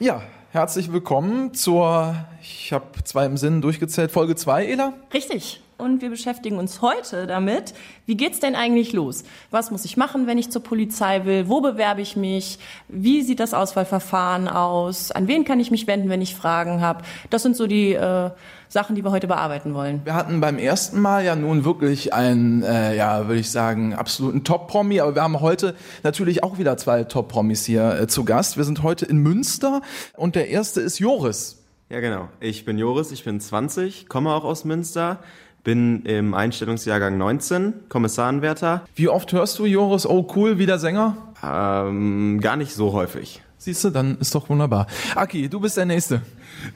Ja, 0.00 0.22
herzlich 0.52 0.92
willkommen 0.92 1.54
zur, 1.54 2.14
ich 2.40 2.72
habe 2.72 3.02
zwei 3.02 3.26
im 3.26 3.36
Sinn 3.36 3.60
durchgezählt, 3.60 4.12
Folge 4.12 4.36
2, 4.36 4.66
Ela? 4.66 4.92
Richtig. 5.12 5.60
Und 5.78 6.02
wir 6.02 6.10
beschäftigen 6.10 6.58
uns 6.58 6.82
heute 6.82 7.28
damit, 7.28 7.72
wie 8.04 8.16
geht's 8.16 8.40
denn 8.40 8.56
eigentlich 8.56 8.92
los? 8.92 9.22
Was 9.52 9.70
muss 9.70 9.84
ich 9.84 9.96
machen, 9.96 10.26
wenn 10.26 10.36
ich 10.36 10.50
zur 10.50 10.60
Polizei 10.60 11.24
will? 11.24 11.48
Wo 11.48 11.60
bewerbe 11.60 12.00
ich 12.00 12.16
mich? 12.16 12.58
Wie 12.88 13.22
sieht 13.22 13.38
das 13.38 13.54
Auswahlverfahren 13.54 14.48
aus? 14.48 15.12
An 15.12 15.28
wen 15.28 15.44
kann 15.44 15.60
ich 15.60 15.70
mich 15.70 15.86
wenden, 15.86 16.08
wenn 16.08 16.20
ich 16.20 16.34
Fragen 16.34 16.80
habe? 16.80 17.04
Das 17.30 17.44
sind 17.44 17.54
so 17.54 17.68
die 17.68 17.92
äh, 17.92 18.30
Sachen, 18.66 18.96
die 18.96 19.04
wir 19.04 19.12
heute 19.12 19.28
bearbeiten 19.28 19.72
wollen. 19.72 20.00
Wir 20.02 20.14
hatten 20.14 20.40
beim 20.40 20.58
ersten 20.58 21.00
Mal 21.00 21.24
ja 21.24 21.36
nun 21.36 21.64
wirklich 21.64 22.12
einen, 22.12 22.64
äh, 22.64 22.96
ja, 22.96 23.28
würde 23.28 23.38
ich 23.38 23.52
sagen, 23.52 23.94
absoluten 23.94 24.42
Top-Promi, 24.42 24.98
aber 24.98 25.14
wir 25.14 25.22
haben 25.22 25.38
heute 25.38 25.76
natürlich 26.02 26.42
auch 26.42 26.58
wieder 26.58 26.76
zwei 26.76 27.04
Top-Promis 27.04 27.64
hier 27.64 28.00
äh, 28.00 28.06
zu 28.08 28.24
Gast. 28.24 28.56
Wir 28.56 28.64
sind 28.64 28.82
heute 28.82 29.06
in 29.06 29.18
Münster 29.18 29.80
und 30.16 30.34
der 30.34 30.48
erste 30.48 30.80
ist 30.80 30.98
Joris. 30.98 31.62
Ja, 31.88 32.00
genau. 32.00 32.28
Ich 32.40 32.64
bin 32.64 32.78
Joris, 32.78 33.12
ich 33.12 33.24
bin 33.24 33.40
20, 33.40 34.08
komme 34.08 34.34
auch 34.34 34.44
aus 34.44 34.64
Münster 34.64 35.20
bin 35.68 36.00
im 36.06 36.32
Einstellungsjahrgang 36.32 37.18
19, 37.18 37.74
Kommissarenwärter. 37.90 38.84
Wie 38.94 39.10
oft 39.10 39.34
hörst 39.34 39.58
du 39.58 39.66
Joris, 39.66 40.06
oh 40.06 40.26
cool, 40.34 40.56
wieder 40.56 40.78
Sänger? 40.78 41.18
Ähm, 41.44 42.40
gar 42.40 42.56
nicht 42.56 42.72
so 42.72 42.94
häufig. 42.94 43.42
Siehst 43.58 43.84
du, 43.84 43.90
dann 43.90 44.16
ist 44.16 44.34
doch 44.34 44.48
wunderbar. 44.48 44.86
Aki, 45.14 45.50
du 45.50 45.60
bist 45.60 45.76
der 45.76 45.84
Nächste. 45.84 46.22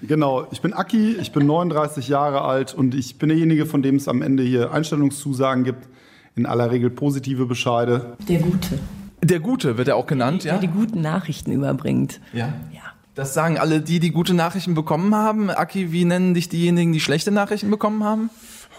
Genau, 0.02 0.46
ich 0.50 0.60
bin 0.60 0.74
Aki, 0.74 1.16
ich 1.18 1.32
bin 1.32 1.46
39 1.46 2.08
Jahre 2.08 2.42
alt 2.42 2.74
und 2.74 2.94
ich 2.94 3.16
bin 3.16 3.30
derjenige, 3.30 3.64
von 3.64 3.82
dem 3.82 3.96
es 3.96 4.08
am 4.08 4.20
Ende 4.20 4.42
hier 4.42 4.72
Einstellungszusagen 4.72 5.64
gibt. 5.64 5.88
In 6.36 6.44
aller 6.44 6.70
Regel 6.70 6.90
positive 6.90 7.46
Bescheide. 7.46 8.18
Der 8.28 8.40
Gute. 8.40 8.78
Der 9.22 9.40
Gute 9.40 9.78
wird 9.78 9.88
er 9.88 9.96
auch 9.96 10.06
genannt, 10.06 10.44
ja? 10.44 10.58
Der 10.58 10.60
die 10.60 10.68
guten 10.68 11.00
Nachrichten 11.00 11.50
überbringt. 11.50 12.20
Ja. 12.34 12.52
Ja. 12.74 12.82
Das 13.14 13.32
sagen 13.34 13.58
alle 13.58 13.82
die, 13.82 14.00
die 14.00 14.10
gute 14.10 14.32
Nachrichten 14.32 14.74
bekommen 14.74 15.14
haben. 15.14 15.50
Aki, 15.50 15.92
wie 15.92 16.04
nennen 16.06 16.32
dich 16.32 16.48
diejenigen, 16.48 16.92
die 16.92 17.00
schlechte 17.00 17.30
Nachrichten 17.30 17.70
bekommen 17.70 18.04
haben? 18.04 18.30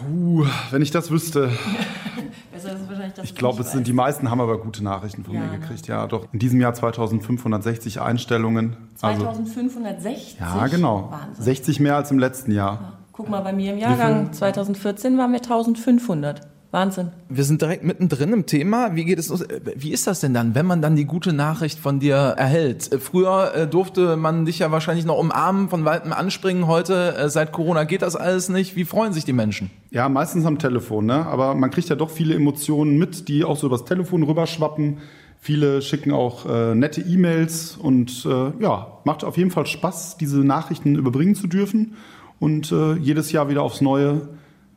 Uh, 0.02 0.46
wenn 0.72 0.82
ich 0.82 0.92
das 0.92 1.12
wüsste. 1.12 1.52
ich 3.24 3.36
glaube, 3.36 3.62
es 3.62 3.72
sind 3.72 3.88
die 3.88 3.94
meisten 3.94 4.30
haben 4.30 4.42
aber 4.42 4.60
gute 4.60 4.84
Nachrichten 4.84 5.24
von 5.24 5.36
ja, 5.36 5.42
mir 5.42 5.52
ne? 5.52 5.60
gekriegt. 5.60 5.88
Ja, 5.88 6.08
doch. 6.08 6.28
In 6.32 6.40
diesem 6.40 6.60
Jahr 6.60 6.74
2560 6.74 8.02
Einstellungen. 8.02 8.78
2560? 8.96 10.42
Also, 10.42 10.58
ja, 10.58 10.68
genau. 10.68 11.12
Wahnsinn. 11.12 11.44
60 11.44 11.80
mehr 11.80 11.96
als 11.96 12.12
im 12.12 12.20
letzten 12.20 12.52
Jahr. 12.52 12.94
Guck 13.12 13.30
mal, 13.30 13.42
bei 13.42 13.54
mir 13.54 13.74
im 13.74 13.80
Jahrgang 13.80 14.34
2014 14.34 15.18
waren 15.18 15.32
wir 15.32 15.42
1500. 15.42 16.53
Wahnsinn. 16.74 17.12
Wir 17.30 17.44
sind 17.44 17.62
direkt 17.62 17.84
mittendrin 17.84 18.34
im 18.34 18.48
Thema. 18.48 18.96
Wie 18.96 19.06
geht 19.06 19.20
es 19.20 19.32
Wie 19.76 19.92
ist 19.92 20.08
das 20.08 20.22
denn 20.22 20.34
dann, 20.34 20.56
wenn 20.56 20.66
man 20.66 20.82
dann 20.82 20.96
die 20.96 21.06
gute 21.06 21.32
Nachricht 21.32 21.78
von 21.78 22.00
dir 22.00 22.16
erhält? 22.16 22.90
Früher 23.00 23.54
äh, 23.54 23.68
durfte 23.68 24.18
man 24.18 24.46
dich 24.46 24.58
ja 24.58 24.72
wahrscheinlich 24.72 25.06
noch 25.06 25.20
umarmen, 25.20 25.70
von 25.70 25.86
weitem 25.86 26.12
anspringen. 26.12 26.66
Heute, 26.66 27.16
äh, 27.16 27.30
seit 27.30 27.52
Corona 27.52 27.84
geht 27.84 28.02
das 28.02 28.16
alles 28.16 28.50
nicht. 28.50 28.76
Wie 28.76 28.86
freuen 28.86 29.14
sich 29.14 29.24
die 29.24 29.34
Menschen? 29.34 29.70
Ja, 29.92 30.10
meistens 30.10 30.48
am 30.48 30.58
Telefon, 30.58 31.06
ne? 31.06 31.28
Aber 31.28 31.54
man 31.54 31.70
kriegt 31.70 31.90
ja 31.90 31.96
doch 31.96 32.10
viele 32.10 32.34
Emotionen 32.34 32.98
mit, 32.98 33.28
die 33.28 33.44
auch 33.44 33.56
so 33.56 33.68
übers 33.68 33.86
Telefon 33.86 34.24
rüberschwappen. 34.24 34.98
Viele 35.40 35.84
schicken 35.84 36.12
auch 36.12 36.48
äh, 36.48 36.74
nette 36.74 37.02
E-Mails 37.02 37.78
und 37.78 38.26
äh, 38.26 38.64
ja, 38.64 38.98
macht 39.04 39.24
auf 39.24 39.38
jeden 39.38 39.52
Fall 39.52 39.68
Spaß, 39.68 40.18
diese 40.18 40.40
Nachrichten 40.40 40.96
überbringen 40.96 41.36
zu 41.36 41.46
dürfen 41.46 41.94
und 42.40 42.72
äh, 42.72 42.94
jedes 42.96 43.32
Jahr 43.32 43.48
wieder 43.48 43.62
aufs 43.62 43.80
Neue 43.80 44.28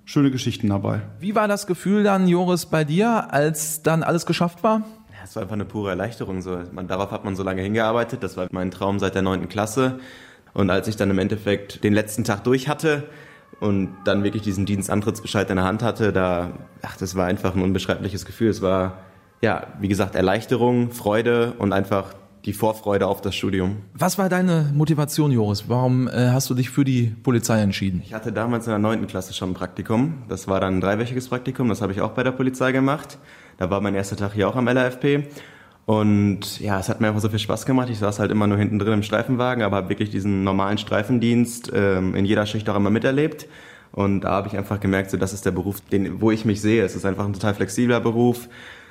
schöne 0.06 0.30
Geschichten 0.30 0.68
dabei. 0.68 1.02
Wie 1.18 1.34
war 1.34 1.48
das 1.48 1.66
Gefühl 1.66 2.04
dann, 2.04 2.28
Joris, 2.28 2.66
bei 2.66 2.84
dir, 2.84 3.32
als 3.34 3.82
dann 3.82 4.02
alles 4.02 4.24
geschafft 4.24 4.62
war? 4.62 4.78
Ja, 5.10 5.18
es 5.24 5.34
war 5.34 5.42
einfach 5.42 5.54
eine 5.54 5.64
pure 5.64 5.90
Erleichterung. 5.90 6.40
So. 6.40 6.58
Man, 6.72 6.86
darauf 6.86 7.10
hat 7.10 7.24
man 7.24 7.36
so 7.36 7.42
lange 7.42 7.60
hingearbeitet. 7.60 8.22
Das 8.22 8.36
war 8.36 8.46
mein 8.52 8.70
Traum 8.70 8.98
seit 8.98 9.14
der 9.16 9.22
neunten 9.22 9.48
Klasse. 9.48 9.98
Und 10.54 10.70
als 10.70 10.88
ich 10.88 10.96
dann 10.96 11.10
im 11.10 11.18
Endeffekt 11.18 11.84
den 11.84 11.92
letzten 11.92 12.24
Tag 12.24 12.44
durch 12.44 12.68
hatte 12.68 13.08
und 13.60 13.94
dann 14.04 14.22
wirklich 14.22 14.42
diesen 14.42 14.64
Dienstantrittsbescheid 14.64 15.50
in 15.50 15.56
der 15.56 15.64
Hand 15.64 15.82
hatte, 15.82 16.12
da, 16.12 16.52
ach, 16.82 16.96
das 16.96 17.16
war 17.16 17.26
einfach 17.26 17.54
ein 17.54 17.62
unbeschreibliches 17.62 18.24
Gefühl. 18.24 18.48
Es 18.48 18.62
war, 18.62 18.98
ja, 19.42 19.66
wie 19.80 19.88
gesagt, 19.88 20.14
Erleichterung, 20.14 20.92
Freude 20.92 21.54
und 21.58 21.72
einfach 21.72 22.14
die 22.46 22.52
Vorfreude 22.52 23.08
auf 23.08 23.20
das 23.20 23.34
Studium. 23.34 23.78
Was 23.94 24.18
war 24.18 24.28
deine 24.28 24.70
Motivation, 24.72 25.32
Joris? 25.32 25.68
Warum 25.68 26.06
äh, 26.06 26.28
hast 26.30 26.48
du 26.48 26.54
dich 26.54 26.70
für 26.70 26.84
die 26.84 27.12
Polizei 27.22 27.60
entschieden? 27.60 28.02
Ich 28.04 28.14
hatte 28.14 28.32
damals 28.32 28.66
in 28.66 28.70
der 28.70 28.78
neunten 28.78 29.08
Klasse 29.08 29.34
schon 29.34 29.50
ein 29.50 29.54
Praktikum. 29.54 30.22
Das 30.28 30.46
war 30.46 30.60
dann 30.60 30.78
ein 30.78 30.80
dreiwöchiges 30.80 31.28
Praktikum. 31.28 31.68
Das 31.68 31.82
habe 31.82 31.92
ich 31.92 32.00
auch 32.00 32.12
bei 32.12 32.22
der 32.22 32.30
Polizei 32.30 32.70
gemacht. 32.70 33.18
Da 33.58 33.68
war 33.68 33.80
mein 33.80 33.96
erster 33.96 34.16
Tag 34.16 34.32
hier 34.32 34.48
auch 34.48 34.54
am 34.54 34.66
LAFP. 34.66 35.24
Und 35.86 36.60
ja, 36.60 36.78
es 36.78 36.88
hat 36.88 37.00
mir 37.00 37.08
einfach 37.08 37.20
so 37.20 37.28
viel 37.28 37.38
Spaß 37.40 37.66
gemacht. 37.66 37.90
Ich 37.90 37.98
saß 37.98 38.20
halt 38.20 38.30
immer 38.30 38.46
nur 38.46 38.58
hinten 38.58 38.78
drin 38.78 38.92
im 38.92 39.02
Streifenwagen, 39.02 39.64
aber 39.64 39.76
habe 39.76 39.88
wirklich 39.88 40.10
diesen 40.10 40.44
normalen 40.44 40.78
Streifendienst 40.78 41.72
ähm, 41.74 42.14
in 42.14 42.24
jeder 42.24 42.46
Schicht 42.46 42.68
auch 42.68 42.76
immer 42.76 42.90
miterlebt. 42.90 43.48
Und 43.92 44.22
da 44.22 44.30
habe 44.30 44.48
ich 44.48 44.56
einfach 44.56 44.78
gemerkt, 44.78 45.10
so 45.10 45.16
das 45.16 45.32
ist 45.32 45.46
der 45.46 45.52
Beruf, 45.52 45.80
den, 45.80 46.20
wo 46.20 46.30
ich 46.30 46.44
mich 46.44 46.60
sehe. 46.60 46.84
Es 46.84 46.94
ist 46.94 47.04
einfach 47.04 47.24
ein 47.24 47.32
total 47.32 47.54
flexibler 47.54 47.98
Beruf 47.98 48.48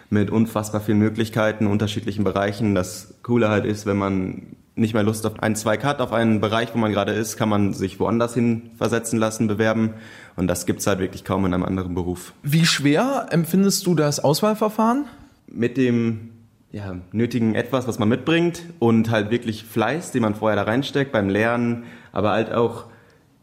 mit 0.10 0.30
unfassbar 0.30 0.82
vielen 0.82 1.00
Möglichkeiten, 1.00 1.68
unterschiedlichen 1.68 2.24
Bereichen. 2.24 2.76
Das 2.76 3.16
Coole 3.24 3.50
halt 3.50 3.66
ist, 3.66 3.86
wenn 3.86 3.98
man 3.98 4.56
nicht 4.76 4.94
mehr 4.94 5.04
Lust 5.04 5.26
auf 5.26 5.42
einen 5.42 5.56
Zweig 5.56 5.84
hat, 5.84 6.02
auf 6.02 6.12
einen 6.12 6.42
Bereich, 6.42 6.74
wo 6.74 6.78
man 6.78 6.92
gerade 6.92 7.14
ist, 7.14 7.38
kann 7.38 7.50
man 7.50 7.74
sich 7.74 8.00
woanders 8.00 8.34
hin 8.34 8.72
versetzen 8.78 9.18
lassen, 9.18 9.48
bewerben. 9.48 9.94
Und 10.36 10.48
das 10.48 10.66
gibt's 10.66 10.86
halt 10.86 11.00
wirklich 11.00 11.24
kaum 11.24 11.46
in 11.46 11.54
einem 11.54 11.64
anderen 11.64 11.96
Beruf. 11.96 12.34
Wie 12.44 12.66
schwer 12.66 13.28
empfindest 13.30 13.86
du 13.88 13.96
das 13.96 14.20
Auswahlverfahren? 14.20 15.06
Mit 15.48 15.78
dem 15.78 16.32
ja, 16.72 16.98
nötigen 17.14 17.56
Etwas, 17.56 17.88
was 17.88 18.00
man 18.00 18.10
mitbringt 18.10 18.64
und 18.80 19.10
halt 19.10 19.32
wirklich 19.32 19.64
Fleiß, 19.64 20.12
den 20.12 20.22
man 20.22 20.36
vorher 20.36 20.58
da 20.58 20.64
reinsteckt 20.64 21.14
beim 21.14 21.30
Lernen, 21.30 21.86
aber 22.12 22.32
halt 22.32 22.52
auch 22.52 22.86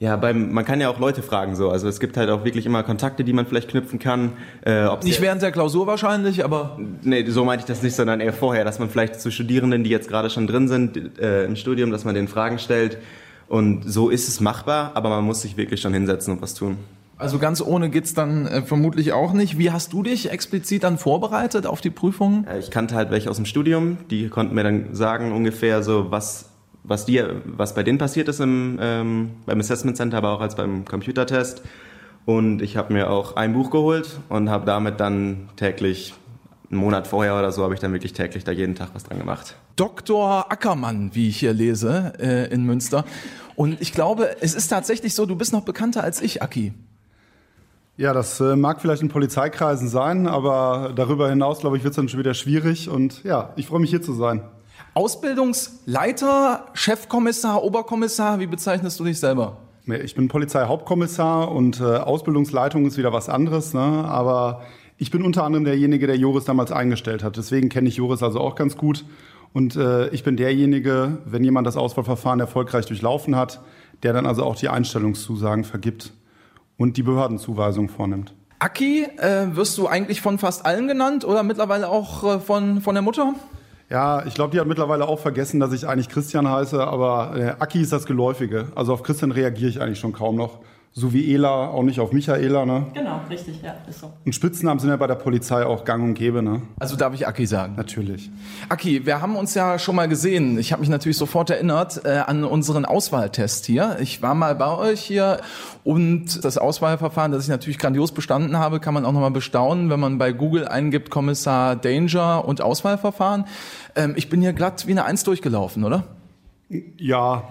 ja, 0.03 0.17
beim, 0.17 0.53
man 0.53 0.65
kann 0.65 0.81
ja 0.81 0.89
auch 0.89 0.99
Leute 0.99 1.23
fragen 1.23 1.55
so. 1.55 1.71
Also 1.71 1.87
es 1.87 2.01
gibt 2.01 2.17
halt 2.17 2.29
auch 2.29 2.45
wirklich 2.45 2.67
immer 2.67 2.83
Kontakte, 2.83 3.23
die 3.23 3.33
man 3.33 3.47
vielleicht 3.47 3.71
knüpfen 3.71 4.01
kann. 4.01 4.33
Äh, 4.67 4.89
nicht 5.05 5.21
während 5.21 5.43
der 5.43 5.53
Klausur 5.53 5.87
wahrscheinlich, 5.87 6.45
aber. 6.45 6.77
Nee, 7.03 7.25
so 7.29 7.45
meinte 7.45 7.63
ich 7.63 7.67
das 7.67 7.85
nicht, 7.85 7.95
sondern 7.95 8.21
eher 8.21 8.33
vorher, 8.33 8.65
dass 8.65 8.81
man 8.81 8.91
vielleicht 8.91 9.21
zu 9.21 9.31
Studierenden, 9.31 9.85
die 9.85 9.91
jetzt 9.91 10.09
gerade 10.09 10.29
schon 10.29 10.49
drin 10.49 10.67
sind 10.67 11.21
äh, 11.21 11.45
im 11.45 11.55
Studium, 11.55 11.93
dass 11.93 12.05
man 12.05 12.17
denen 12.17 12.27
Fragen 12.27 12.59
stellt. 12.59 12.99
Und 13.47 13.85
so 13.85 14.11
ist 14.11 14.27
es 14.27 14.41
machbar, 14.41 14.91
aber 14.95 15.09
man 15.09 15.23
muss 15.23 15.43
sich 15.43 15.57
wirklich 15.57 15.81
schon 15.81 15.95
hinsetzen 15.95 16.35
und 16.35 16.43
was 16.43 16.55
tun. 16.55 16.79
Also 17.17 17.39
ganz 17.39 17.63
ohne 17.63 17.89
geht's 17.89 18.13
dann 18.13 18.49
äh, 18.49 18.63
vermutlich 18.63 19.13
auch 19.13 19.33
nicht. 19.33 19.57
Wie 19.57 19.71
hast 19.71 19.93
du 19.93 20.03
dich 20.03 20.33
explizit 20.33 20.83
dann 20.83 20.99
vorbereitet 20.99 21.65
auf 21.65 21.81
die 21.81 21.91
Prüfungen? 21.91 22.45
Ja, 22.49 22.59
ich 22.59 22.73
kannte 22.73 22.97
halt 22.97 23.13
welche 23.13 23.31
aus 23.31 23.37
dem 23.37 23.47
Studium, 23.47 23.99
die 24.11 24.29
konnten 24.29 24.57
mir 24.57 24.65
dann 24.65 24.97
sagen 24.97 25.31
ungefähr 25.31 25.85
so, 25.85 26.11
was 26.11 26.52
was, 26.85 27.05
die, 27.05 27.23
was 27.45 27.75
bei 27.75 27.83
denen 27.83 27.99
passiert 27.99 28.29
ist 28.29 28.41
im, 28.41 28.79
ähm, 28.81 29.31
beim 29.47 29.61
Assessment 29.61 29.97
Center, 29.97 30.19
aber 30.19 30.33
auch 30.33 30.41
als 30.41 30.57
beim 30.57 30.85
Computertest. 30.85 31.63
Und 32.25 32.63
ich 32.63 32.77
habe 32.77 32.93
mir 32.93 33.11
auch 33.11 33.37
ein 33.37 33.53
Buch 33.53 33.71
geholt 33.71 34.21
und 34.29 34.49
habe 34.49 34.65
damit 34.65 35.01
dann 35.01 35.49
täglich, 35.57 36.15
einen 36.71 36.81
Monat 36.81 37.07
vorher 37.07 37.39
oder 37.39 37.53
so, 37.53 37.65
habe 37.65 37.75
ich 37.75 37.81
dann 37.81 37.93
wirklich 37.93 38.13
täglich 38.13 38.45
da 38.45 38.53
jeden 38.53 38.75
Tag 38.75 38.91
was 38.95 39.05
dran 39.05 39.19
gemacht. 39.19 39.57
Dr. 39.77 40.51
Ackermann, 40.51 41.11
wie 41.15 41.29
ich 41.29 41.39
hier 41.39 41.53
lese, 41.53 42.13
äh, 42.19 42.53
in 42.53 42.65
Münster. 42.65 43.05
Und 43.57 43.81
ich 43.81 43.93
glaube, 43.93 44.37
es 44.41 44.55
ist 44.55 44.69
tatsächlich 44.69 45.15
so, 45.15 45.27
du 45.27 45.37
bist 45.37 45.53
noch 45.53 45.63
bekannter 45.63 46.03
als 46.03 46.23
ich, 46.23 46.43
Aki. 46.43 46.73
Ja, 47.99 48.15
das 48.15 48.41
äh, 48.41 48.57
mag 48.57 48.81
vielleicht 48.81 49.03
in 49.03 49.09
Polizeikreisen 49.09 49.89
sein, 49.89 50.27
aber 50.27 50.93
darüber 50.95 51.29
hinaus, 51.29 51.61
glaube 51.61 51.77
ich, 51.77 51.85
wird 51.85 51.93
es 51.93 51.97
dann 51.97 52.09
schon 52.09 52.21
wieder 52.21 52.35
schwierig. 52.35 52.89
Und 52.89 53.23
ja, 53.23 53.53
ich 53.57 53.67
freue 53.67 53.81
mich 53.81 53.91
hier 53.91 54.01
zu 54.01 54.15
sein. 54.15 54.43
Ausbildungsleiter, 54.95 56.67
Chefkommissar, 56.75 57.65
Oberkommissar, 57.65 58.41
wie 58.41 58.47
bezeichnest 58.47 59.01
du 59.01 59.05
dich 59.05 59.19
selber? 59.19 59.57
Ich 59.87 60.15
bin 60.15 60.29
Polizeihauptkommissar 60.29 61.51
und 61.51 61.81
äh, 61.81 61.85
Ausbildungsleitung 61.85 62.85
ist 62.85 62.99
wieder 62.99 63.13
was 63.13 63.31
anderes, 63.31 63.73
ne? 63.73 63.81
aber 63.81 64.63
ich 64.99 65.11
bin 65.11 65.23
unter 65.23 65.45
anderem 65.45 65.65
derjenige, 65.65 66.07
der 66.07 66.17
Joris 66.17 66.45
damals 66.45 66.73
eingestellt 66.73 67.25
hat. 67.25 67.39
Deswegen 67.39 67.71
kenne 67.71 67.89
ich 67.89 67.97
Joris 67.97 68.23
also 68.23 68.39
auch 68.39 68.55
ganz 68.55 68.77
gut. 68.77 69.07
Und 69.55 69.77
äh, 69.77 70.09
ich 70.11 70.25
bin 70.25 70.37
derjenige, 70.37 71.19
wenn 71.25 71.43
jemand 71.43 71.67
das 71.67 71.77
Auswahlverfahren 71.77 72.41
erfolgreich 72.41 72.85
durchlaufen 72.85 73.35
hat, 73.35 73.61
der 74.03 74.13
dann 74.13 74.27
also 74.27 74.45
auch 74.45 74.57
die 74.57 74.69
Einstellungszusagen 74.69 75.65
vergibt 75.65 76.13
und 76.77 76.99
die 76.99 77.03
Behördenzuweisung 77.03 77.89
vornimmt. 77.89 78.35
Aki, 78.59 79.05
äh, 79.17 79.57
wirst 79.57 79.77
du 79.79 79.89
eigentlich 79.89 80.21
von 80.21 80.39
fast 80.39 80.67
allen 80.67 80.87
genannt 80.87 81.25
oder 81.25 81.43
mittlerweile 81.43 81.89
auch 81.89 82.25
äh, 82.25 82.39
von, 82.39 82.83
von 82.83 82.95
der 82.95 83.03
Mutter? 83.03 83.35
Ja, 83.93 84.25
ich 84.25 84.33
glaube, 84.33 84.53
die 84.53 84.59
hat 84.59 84.67
mittlerweile 84.67 85.07
auch 85.07 85.19
vergessen, 85.19 85.61
dass 85.61 85.71
ich 85.75 85.87
eigentlich 85.87 86.09
Christian 86.09 86.49
heiße, 86.49 86.83
aber 86.83 87.37
äh, 87.37 87.63
Aki 87.63 87.83
ist 87.83 87.93
das 87.93 88.07
Geläufige. 88.07 88.69
Also 88.75 88.95
auf 88.95 89.03
Christian 89.03 89.33
reagiere 89.33 89.69
ich 89.69 89.83
eigentlich 89.83 89.99
schon 89.99 90.15
kaum 90.15 90.37
noch. 90.37 90.61
So 90.95 91.15
wie 91.15 91.33
Ela, 91.33 91.69
auch 91.69 91.85
nicht 91.85 92.01
auf 92.01 92.13
Michaela, 92.13 92.67
ne? 92.67 92.87
Genau, 92.93 93.23
richtig, 93.31 93.63
ja, 93.63 93.77
ist 93.89 94.01
so. 94.01 94.13
Und 94.27 94.35
Spitznamen 94.35 94.79
sind 94.79 94.91
ja 94.91 94.97
bei 94.97 95.07
der 95.07 95.15
Polizei 95.15 95.65
auch 95.65 95.87
gang 95.87 96.05
und 96.05 96.13
gäbe, 96.13 96.43
ne? 96.43 96.61
Also 96.79 96.97
darf 96.97 97.15
ich 97.15 97.27
Aki 97.27 97.47
sagen? 97.47 97.77
Natürlich. 97.77 98.31
Aki, 98.69 99.07
wir 99.07 99.23
haben 99.23 99.37
uns 99.37 99.55
ja 99.55 99.79
schon 99.79 99.97
mal 99.97 100.07
gesehen. 100.07 100.59
Ich 100.59 100.71
habe 100.71 100.81
mich 100.81 100.91
natürlich 100.91 101.17
sofort 101.17 101.49
erinnert 101.49 102.05
äh, 102.05 102.19
an 102.27 102.45
unseren 102.45 102.85
Auswahltest 102.85 103.65
hier. 103.65 103.97
Ich 104.01 104.21
war 104.21 104.35
mal 104.35 104.55
bei 104.55 104.69
euch 104.77 105.01
hier 105.01 105.41
und 105.83 106.45
das 106.45 106.59
Auswahlverfahren, 106.59 107.33
das 107.33 107.45
ich 107.45 107.49
natürlich 107.49 107.79
grandios 107.79 108.13
bestanden 108.13 108.59
habe, 108.59 108.79
kann 108.79 108.93
man 108.93 109.07
auch 109.07 109.13
nochmal 109.13 109.31
bestaunen, 109.31 109.89
wenn 109.89 109.99
man 109.99 110.19
bei 110.19 110.33
Google 110.33 110.69
eingibt 110.69 111.09
Kommissar 111.09 111.75
Danger 111.75 112.45
und 112.45 112.61
Auswahlverfahren. 112.61 113.47
Ähm, 113.97 114.13
ich 114.17 114.29
bin 114.29 114.43
hier 114.43 114.53
glatt 114.53 114.87
wie 114.87 114.93
eine 114.93 115.07
Eins 115.07 115.25
durchgelaufen, 115.25 115.85
oder? 115.85 116.05
Ja, 116.99 117.49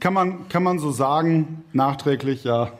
kann 0.00 0.12
man, 0.14 0.48
kann 0.48 0.62
man 0.62 0.78
so 0.78 0.90
sagen, 0.90 1.64
nachträglich, 1.72 2.44
ja. 2.44 2.70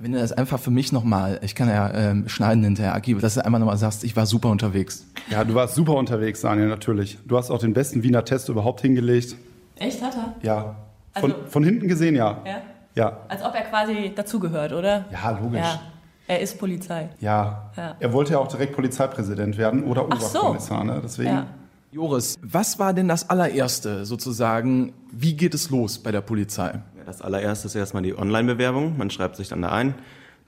Wenn 0.00 0.12
du 0.12 0.18
das 0.18 0.32
einfach 0.32 0.58
für 0.58 0.70
mich 0.70 0.92
nochmal, 0.92 1.38
ich 1.42 1.54
kann 1.54 1.68
ja 1.68 1.92
ähm, 1.92 2.28
schneiden 2.28 2.64
hinterher, 2.64 2.94
Aki, 2.94 3.14
dass 3.18 3.34
du 3.34 3.44
einmal 3.44 3.60
nochmal 3.60 3.76
sagst, 3.76 4.04
ich 4.04 4.16
war 4.16 4.26
super 4.26 4.48
unterwegs. 4.48 5.06
Ja, 5.30 5.44
du 5.44 5.54
warst 5.54 5.74
super 5.74 5.94
unterwegs, 5.94 6.40
Daniel, 6.40 6.68
natürlich. 6.68 7.18
Du 7.26 7.36
hast 7.36 7.50
auch 7.50 7.58
den 7.58 7.72
besten 7.74 8.02
Wiener 8.02 8.24
Test 8.24 8.48
überhaupt 8.48 8.80
hingelegt. 8.80 9.36
Echt, 9.76 10.02
hat 10.02 10.14
er? 10.16 10.34
Ja. 10.42 10.76
Von, 11.18 11.32
Also- 11.32 11.44
von 11.48 11.64
hinten 11.64 11.88
gesehen, 11.88 12.14
ja. 12.16 12.38
Ja? 12.44 12.56
Ja. 12.94 13.18
Als 13.28 13.42
ob 13.44 13.54
er 13.54 13.62
quasi 13.62 14.12
dazugehört, 14.14 14.72
oder? 14.72 15.04
Ja, 15.12 15.30
logisch. 15.40 15.60
Ja. 15.60 15.80
Er 16.26 16.40
ist 16.40 16.58
Polizei. 16.58 17.08
Ja. 17.20 17.70
Ja. 17.76 17.96
Er 18.00 18.12
wollte 18.12 18.32
ja 18.32 18.38
auch 18.38 18.48
direkt 18.48 18.74
Polizeipräsident 18.74 19.56
werden 19.56 19.84
oder 19.84 20.04
Ach 20.10 20.20
so. 20.20 20.38
Oberkommissar, 20.38 20.84
ne? 20.84 21.00
Deswegen. 21.02 21.30
Ja. 21.30 21.46
Joris, 21.90 22.38
was 22.42 22.78
war 22.78 22.92
denn 22.92 23.08
das 23.08 23.30
allererste 23.30 24.04
sozusagen? 24.04 24.92
Wie 25.10 25.34
geht 25.34 25.54
es 25.54 25.70
los 25.70 25.98
bei 25.98 26.12
der 26.12 26.20
Polizei? 26.20 26.82
Das 27.06 27.22
allererste 27.22 27.66
ist 27.66 27.74
erstmal 27.74 28.02
die 28.02 28.16
Online-Bewerbung. 28.16 28.98
Man 28.98 29.08
schreibt 29.08 29.36
sich 29.36 29.48
dann 29.48 29.62
da 29.62 29.70
ein, 29.70 29.94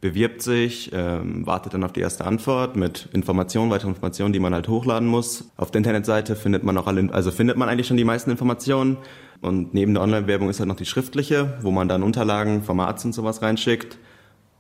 bewirbt 0.03 0.43
sich, 0.43 0.91
ähm, 0.93 1.47
wartet 1.47 1.73
dann 1.73 1.83
auf 1.83 1.95
die 1.95 2.01
erste 2.01 2.27
Antwort 2.27 2.77
mit 2.77 3.09
Informationen, 3.15 3.71
weitere 3.71 3.89
Informationen, 3.89 4.35
die 4.35 4.39
man 4.39 4.53
halt 4.53 4.69
hochladen 4.69 5.09
muss. 5.09 5.51
Auf 5.57 5.71
der 5.71 5.79
Internetseite 5.79 6.37
findet 6.37 6.63
man 6.63 6.77
auch 6.77 6.87
alle, 6.87 7.11
also 7.11 7.31
findet 7.31 7.57
man 7.57 7.71
eigentlich 7.71 7.87
schon 7.87 7.97
die 7.97 8.05
meisten 8.05 8.31
Informationen. 8.31 8.99
Und 9.41 9.73
neben 9.73 9.95
der 9.95 10.03
Online-Bewerbung 10.03 10.51
ist 10.51 10.61
halt 10.61 10.69
noch 10.69 10.77
die 10.77 10.85
schriftliche, 10.85 11.55
wo 11.63 11.71
man 11.71 11.89
dann 11.89 12.03
Unterlagen 12.03 12.63
vom 12.63 12.81
Arzt 12.81 13.07
und 13.07 13.15
sowas 13.15 13.41
reinschickt. 13.41 13.97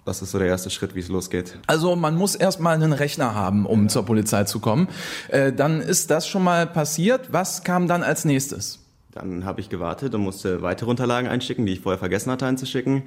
Das 0.05 0.23
ist 0.23 0.31
so 0.31 0.39
der 0.39 0.49
erste 0.49 0.71
Schritt, 0.71 0.95
wie 0.95 1.01
es 1.01 1.09
losgeht. 1.09 1.59
Also 1.67 1.95
man 1.95 2.17
muss 2.17 2.35
erstmal 2.35 2.75
einen 2.75 2.93
Rechner 2.93 3.35
haben, 3.35 3.67
um 3.67 3.89
zur 3.89 4.05
Polizei 4.05 4.45
zu 4.45 4.59
kommen. 4.59 4.89
Äh, 5.29 5.53
dann 5.53 5.81
ist 5.81 6.11
das 6.11 6.27
schon 6.27 6.43
mal 6.43 6.67
passiert. 6.67 7.33
Was 7.33 7.65
kam 7.65 7.87
dann 7.87 8.03
als 8.03 8.25
nächstes? 8.25 8.79
Dann 9.13 9.45
habe 9.45 9.61
ich 9.61 9.69
gewartet 9.69 10.15
und 10.15 10.23
musste 10.23 10.63
weitere 10.63 10.89
Unterlagen 10.89 11.29
einschicken, 11.29 11.67
die 11.67 11.73
ich 11.73 11.81
vorher 11.81 11.99
vergessen 11.99 12.31
hatte 12.31 12.47
einzuschicken. 12.47 13.03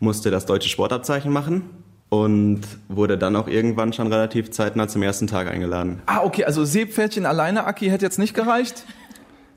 Musste 0.00 0.30
das 0.30 0.46
deutsche 0.46 0.68
Sportabzeichen 0.68 1.32
machen 1.32 1.62
und 2.08 2.60
wurde 2.88 3.16
dann 3.16 3.36
auch 3.36 3.48
irgendwann 3.48 3.92
schon 3.92 4.08
relativ 4.08 4.50
zeitnah 4.50 4.88
zum 4.88 5.02
ersten 5.02 5.26
Tag 5.26 5.48
eingeladen. 5.48 6.02
Ah, 6.06 6.22
okay, 6.22 6.44
also 6.44 6.64
Seepferdchen 6.64 7.24
alleine, 7.26 7.64
Aki, 7.64 7.88
hätte 7.88 8.04
jetzt 8.04 8.18
nicht 8.18 8.34
gereicht? 8.34 8.84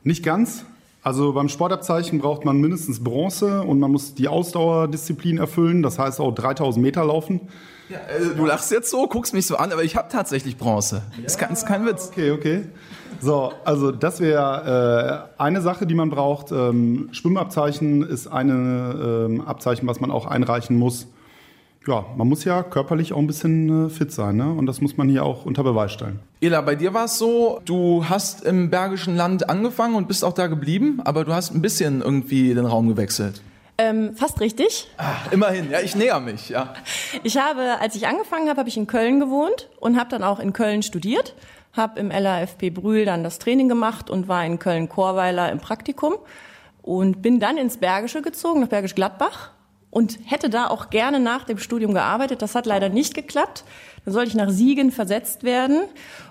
Nicht 0.04 0.24
ganz. 0.24 0.64
Also 1.04 1.34
beim 1.34 1.48
Sportabzeichen 1.48 2.20
braucht 2.20 2.44
man 2.44 2.58
mindestens 2.58 3.04
Bronze 3.04 3.62
und 3.62 3.80
man 3.80 3.92
muss 3.92 4.14
die 4.16 4.28
Ausdauerdisziplin 4.28 5.38
erfüllen, 5.38 5.82
das 5.84 6.00
heißt 6.00 6.20
auch 6.20 6.34
3000 6.34 6.84
Meter 6.84 7.06
laufen. 7.06 7.42
Ja, 7.90 8.00
äh, 8.00 8.36
du 8.36 8.46
lachst 8.46 8.72
jetzt 8.72 8.90
so, 8.90 9.08
guckst 9.08 9.34
mich 9.34 9.46
so 9.46 9.56
an, 9.56 9.72
aber 9.72 9.84
ich 9.84 9.96
habe 9.96 10.10
tatsächlich 10.12 10.58
Bronze. 10.58 11.04
Ist, 11.26 11.40
kein, 11.40 11.54
ist 11.54 11.66
kein 11.66 11.86
Witz. 11.86 12.10
Okay, 12.12 12.32
okay. 12.32 12.64
So, 13.22 13.54
also 13.64 13.92
das 13.92 14.20
wäre 14.20 15.30
äh, 15.38 15.42
eine 15.42 15.62
Sache, 15.62 15.88
die 15.88 15.96
man 15.96 16.10
braucht. 16.10 16.52
Ähm, 16.52 17.10
Schwimmabzeichen 17.14 18.04
ist 18.04 18.28
eine 18.28 19.28
ähm, 19.30 19.42
Abzeichen, 19.42 19.88
was 19.88 20.02
man 20.02 20.12
auch 20.12 20.26
einreichen 20.26 20.78
muss. 20.78 21.08
Ja, 21.88 22.06
man 22.18 22.28
muss 22.28 22.44
ja 22.44 22.64
körperlich 22.64 23.14
auch 23.14 23.18
ein 23.18 23.28
bisschen 23.28 23.88
äh, 23.88 23.90
fit 23.90 24.12
sein, 24.12 24.36
ne? 24.36 24.52
Und 24.52 24.66
das 24.66 24.82
muss 24.82 24.98
man 24.98 25.08
hier 25.08 25.24
auch 25.24 25.46
unter 25.46 25.64
Beweis 25.64 25.94
stellen. 25.94 26.20
Ela, 26.42 26.60
bei 26.60 26.76
dir 26.76 26.94
war 26.94 27.06
es 27.06 27.18
so, 27.18 27.62
du 27.64 28.04
hast 28.10 28.44
im 28.44 28.70
Bergischen 28.70 29.16
Land 29.16 29.50
angefangen 29.50 29.96
und 29.96 30.10
bist 30.10 30.26
auch 30.26 30.34
da 30.34 30.48
geblieben, 30.48 31.00
aber 31.06 31.24
du 31.24 31.34
hast 31.34 31.56
ein 31.56 31.62
bisschen 31.62 32.02
irgendwie 32.02 32.54
den 32.54 32.66
Raum 32.66 32.90
gewechselt. 32.90 33.42
Ähm, 33.78 34.16
fast 34.16 34.42
richtig. 34.42 34.90
Ah, 34.98 35.14
immerhin, 35.32 35.70
ja, 35.70 35.80
ich 35.80 35.96
näher 35.96 36.20
mich, 36.20 36.50
ja. 36.50 36.74
Ich 37.24 37.38
habe, 37.38 37.80
als 37.80 37.96
ich 37.96 38.08
angefangen 38.08 38.50
habe, 38.50 38.60
habe 38.60 38.70
ich 38.70 38.76
in 38.76 38.88
Köln 38.88 39.20
gewohnt 39.20 39.70
und 39.80 39.98
habe 39.98 40.10
dann 40.10 40.24
auch 40.24 40.40
in 40.40 40.52
Köln 40.52 40.84
studiert. 40.84 41.36
Habe 41.74 42.00
im 42.00 42.10
LAFP 42.10 42.72
Brühl 42.72 43.06
dann 43.06 43.24
das 43.24 43.40
Training 43.40 43.70
gemacht 43.70 44.10
und 44.10 44.28
war 44.28 44.44
in 44.44 44.60
Köln-Chorweiler 44.60 45.52
im 45.52 45.60
Praktikum. 45.60 46.16
Und 46.82 47.22
bin 47.22 47.40
dann 47.40 47.58
ins 47.58 47.78
Bergische 47.78 48.22
gezogen, 48.22 48.62
nach 48.62 48.68
Bergisch 48.68 48.96
Gladbach. 48.96 49.52
Und 49.90 50.20
hätte 50.26 50.50
da 50.50 50.68
auch 50.68 50.90
gerne 50.90 51.20
nach 51.20 51.46
dem 51.46 51.58
Studium 51.58 51.94
gearbeitet. 51.94 52.42
Das 52.42 52.56
hat 52.56 52.66
leider 52.66 52.90
nicht 52.90 53.14
geklappt. 53.14 53.64
Dann 54.06 54.14
sollte 54.14 54.30
ich 54.30 54.36
nach 54.36 54.50
Siegen 54.50 54.92
versetzt 54.92 55.44
werden 55.44 55.82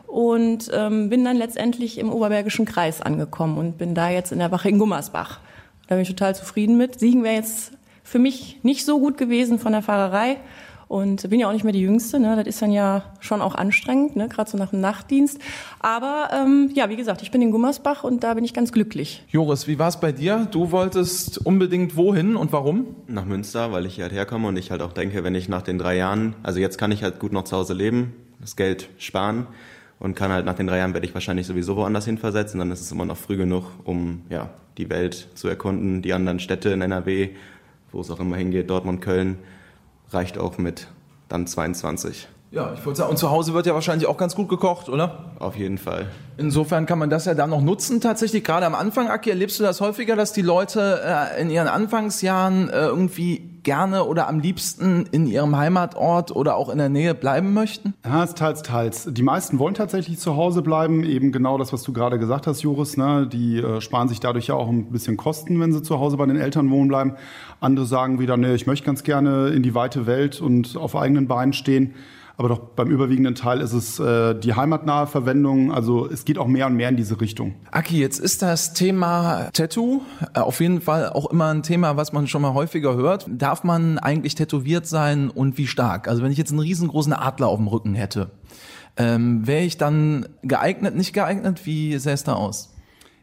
und 0.07 0.71
ähm, 0.73 1.09
bin 1.09 1.25
dann 1.25 1.37
letztendlich 1.37 1.99
im 1.99 2.13
Oberbergischen 2.13 2.65
Kreis 2.65 3.01
angekommen 3.01 3.59
und 3.59 3.79
bin 3.79 3.95
da 3.95 4.09
jetzt 4.09 4.31
in 4.31 4.39
der 4.39 4.53
Wache 4.53 4.69
in 4.69 4.79
Gummersbach. 4.79 5.41
Da 5.89 5.95
bin 5.95 6.03
ich 6.03 6.09
total 6.09 6.35
zufrieden 6.35 6.77
mit. 6.77 6.99
Siegen 7.01 7.23
wäre 7.23 7.35
jetzt 7.35 7.73
für 8.03 8.19
mich 8.19 8.61
nicht 8.63 8.85
so 8.85 9.01
gut 9.01 9.19
gewesen 9.19 9.59
von 9.59 9.73
der 9.73 9.83
Fahrerei. 9.83 10.39
Und 10.89 11.29
bin 11.29 11.41
ja 11.41 11.49
auch 11.49 11.53
nicht 11.53 11.65
mehr 11.65 11.73
die 11.73 11.81
Jüngste, 11.81 12.21
ne? 12.21 12.37
das 12.37 12.47
ist 12.47 12.63
dann 12.63 12.71
ja 12.71 13.03
schon 13.19 13.43
auch 13.43 13.57
anstrengend, 13.57 14.15
ne? 14.15 14.29
gerade 14.29 14.49
so 14.49 14.57
nach 14.57 14.71
dem 14.71 14.81
Nachtdienst. 14.81 15.41
Aber 15.81 16.31
ähm, 16.33 16.71
ja, 16.75 16.89
wie 16.89 16.95
gesagt, 16.95 17.23
ich 17.23 17.33
bin 17.33 17.43
in 17.43 17.51
Gummersbach 17.51 18.05
und 18.05 18.23
da 18.23 18.35
bin 18.35 18.45
ich 18.45 18.55
ganz 18.55 18.71
glücklich. 18.71 19.25
Joris, 19.29 19.67
wie 19.67 19.81
war 19.81 19.89
es 19.89 19.99
bei 19.99 20.13
dir? 20.13 20.47
Du 20.53 20.71
wolltest 20.71 21.45
unbedingt 21.45 21.97
wohin 21.97 22.37
und 22.37 22.53
warum? 22.53 22.95
Nach 23.09 23.25
Münster, 23.25 23.73
weil 23.73 23.85
ich 23.85 23.97
hier 23.97 24.05
halt 24.05 24.13
herkomme 24.13 24.47
und 24.47 24.57
ich 24.57 24.71
halt 24.71 24.81
auch 24.81 24.93
denke, 24.93 25.25
wenn 25.25 25.35
ich 25.35 25.49
nach 25.49 25.63
den 25.63 25.79
drei 25.79 25.97
Jahren, 25.97 26.37
also 26.45 26.61
jetzt 26.61 26.79
kann 26.79 26.93
ich 26.93 27.03
halt 27.03 27.19
gut 27.19 27.33
noch 27.33 27.45
zu 27.45 27.57
Hause 27.57 27.75
leben, 27.75 28.13
das 28.41 28.55
Geld 28.55 28.89
sparen 28.99 29.49
und 29.99 30.15
kann 30.15 30.31
halt 30.31 30.47
nach 30.47 30.55
den 30.55 30.69
drei 30.69 30.79
Jahren 30.79 30.95
werde 30.95 31.07
ich 31.07 31.15
wahrscheinlich 31.15 31.49
sowieso 31.49 31.75
woanders 31.77 32.05
hin 32.05 32.19
versetzen, 32.19 32.59
dann 32.59 32.71
ist 32.71 32.81
es 32.81 32.93
immer 32.93 33.07
noch 33.07 33.17
früh 33.17 33.37
genug, 33.37 33.65
um 33.83 34.23
ja 34.29 34.51
die 34.79 34.89
Welt 34.91 35.29
zu 35.35 35.49
erkunden, 35.49 36.03
die 36.03 36.13
anderen 36.13 36.39
Städte 36.39 36.71
in 36.71 36.81
NRW, 36.81 37.31
wo 37.93 38.01
es 38.01 38.11
auch 38.11 38.21
immer 38.21 38.37
hingeht, 38.37 38.71
Dortmund, 38.71 39.01
Köln, 39.01 39.39
reicht 40.11 40.39
auch 40.39 40.59
mit 40.59 40.89
dann 41.29 41.47
22. 41.47 42.29
Ja, 42.53 42.73
ich 42.75 42.87
wollte 42.87 42.99
sagen, 42.99 43.11
und 43.11 43.17
zu 43.17 43.31
Hause 43.31 43.55
wird 43.55 43.67
ja 43.67 43.75
wahrscheinlich 43.75 44.07
auch 44.07 44.17
ganz 44.17 44.37
gut 44.37 44.49
gekocht, 44.49 44.89
oder? 44.89 45.25
Auf 45.41 45.57
jeden 45.57 45.79
Fall. 45.79 46.07
Insofern 46.37 46.87
kann 46.87 46.99
man 46.99 47.11
das 47.11 47.25
ja 47.25 47.35
dann 47.35 47.51
noch 47.51 47.61
nutzen. 47.61 48.01
Tatsächlich, 48.01 48.45
gerade 48.45 48.65
am 48.67 48.75
Anfang, 48.75 49.09
Aki, 49.09 49.31
erlebst 49.31 49.59
du 49.59 49.65
das 49.65 49.81
häufiger, 49.81 50.15
dass 50.15 50.33
die 50.33 50.43
Leute 50.43 51.03
äh, 51.05 51.41
in 51.43 51.51
ihren 51.51 51.67
Anfangsjahren 51.67 52.71
äh, 52.71 52.87
irgendwie 52.87 53.56
gerne 53.67 54.05
oder 54.05 54.29
am 54.29 54.39
liebsten 54.39 55.07
in 55.11 55.27
ihrem 55.27 55.57
Heimatort 55.57 56.35
oder 56.35 56.57
auch 56.57 56.69
in 56.69 56.79
der 56.79 56.89
Nähe 56.89 57.15
bleiben 57.15 57.53
möchten? 57.53 57.95
Ja, 58.05 58.23
ist 58.23 58.39
teils, 58.39 58.63
teils. 58.63 59.09
Die 59.11 59.25
meisten 59.25 59.59
wollen 59.59 59.75
tatsächlich 59.75 60.21
zu 60.21 60.37
Hause 60.37 60.63
bleiben. 60.63 61.03
Eben 61.03 61.33
genau 61.33 61.59
das, 61.59 61.73
was 61.73 61.83
du 61.83 61.93
gerade 61.93 62.21
gesagt 62.21 62.47
hast, 62.47 62.63
Joris. 62.63 62.97
Ne? 62.97 63.27
Die 63.27 63.59
äh, 63.59 63.81
sparen 63.81 64.09
sich 64.09 64.21
dadurch 64.21 64.47
ja 64.47 64.55
auch 64.55 64.69
ein 64.69 64.93
bisschen 64.93 65.17
Kosten, 65.17 65.61
wenn 65.61 65.73
sie 65.73 65.83
zu 65.83 65.99
Hause 65.99 66.17
bei 66.17 66.27
den 66.27 66.37
Eltern 66.37 66.71
wohnen 66.71 66.87
bleiben. 66.87 67.17
Andere 67.61 67.87
sagen 67.87 68.21
wieder, 68.21 68.37
nee, 68.37 68.55
ich 68.55 68.69
möchte 68.69 68.87
ganz 68.87 69.03
gerne 69.03 69.49
in 69.49 69.65
die 69.65 69.75
weite 69.75 70.07
Welt 70.07 70.41
und 70.41 70.77
auf 70.77 70.95
eigenen 70.95 71.27
Beinen 71.27 71.53
stehen. 71.53 71.93
Aber 72.39 72.51
doch 72.51 72.59
beim 72.59 72.91
überwiegenden 72.91 73.35
Teil 73.35 73.61
ist 73.61 73.73
es 73.73 73.99
äh, 73.99 74.35
die 74.35 74.55
heimatnahe 74.55 75.07
Verwendung. 75.07 75.73
Also 75.73 76.07
es 76.07 76.27
geht 76.27 76.37
auch 76.37 76.47
mehr 76.47 76.67
und 76.67 76.75
mehr 76.75 76.91
in 76.91 76.97
diese 76.97 77.21
Richtung. 77.21 77.55
Aki, 77.71 77.99
jetzt 77.99 78.19
ist 78.19 78.43
das 78.43 78.75
Thema 78.75 79.49
Tattoo 79.53 80.03
äh, 80.35 80.41
auf 80.41 80.61
jeden 80.61 80.83
Fall 80.83 81.09
auch 81.09 81.31
immer 81.31 81.47
ein 81.47 81.63
Thema, 81.63 81.97
was 81.97 82.13
man 82.13 82.27
schon 82.27 82.43
mal 82.43 82.53
häufiger 82.53 82.95
hört. 82.95 83.27
Darf 83.29 83.65
man 83.65 83.99
eigentlich 83.99 84.35
tätowiert 84.35 84.87
sein 84.87 85.31
und 85.31 85.57
wie 85.57 85.67
stark? 85.67 86.09
Also 86.09 86.23
wenn 86.23 86.31
ich 86.31 86.39
jetzt 86.39 86.51
einen 86.51 86.61
riesengroßen 86.61 87.15
Adler 87.15 87.49
auf 87.49 87.59
dem 87.59 87.69
Rücken 87.69 87.95
hätte, 87.95 88.31
ähm, 88.99 89.47
wäre 89.47 89.65
ich 89.65 89.79
dann 89.79 90.27
geeignet, 90.43 90.95
nicht 90.95 91.15
geeignet? 91.15 91.65
Wie 91.65 91.97
sähe 91.99 92.15
es 92.15 92.25
da 92.25 92.35
aus? 92.35 92.76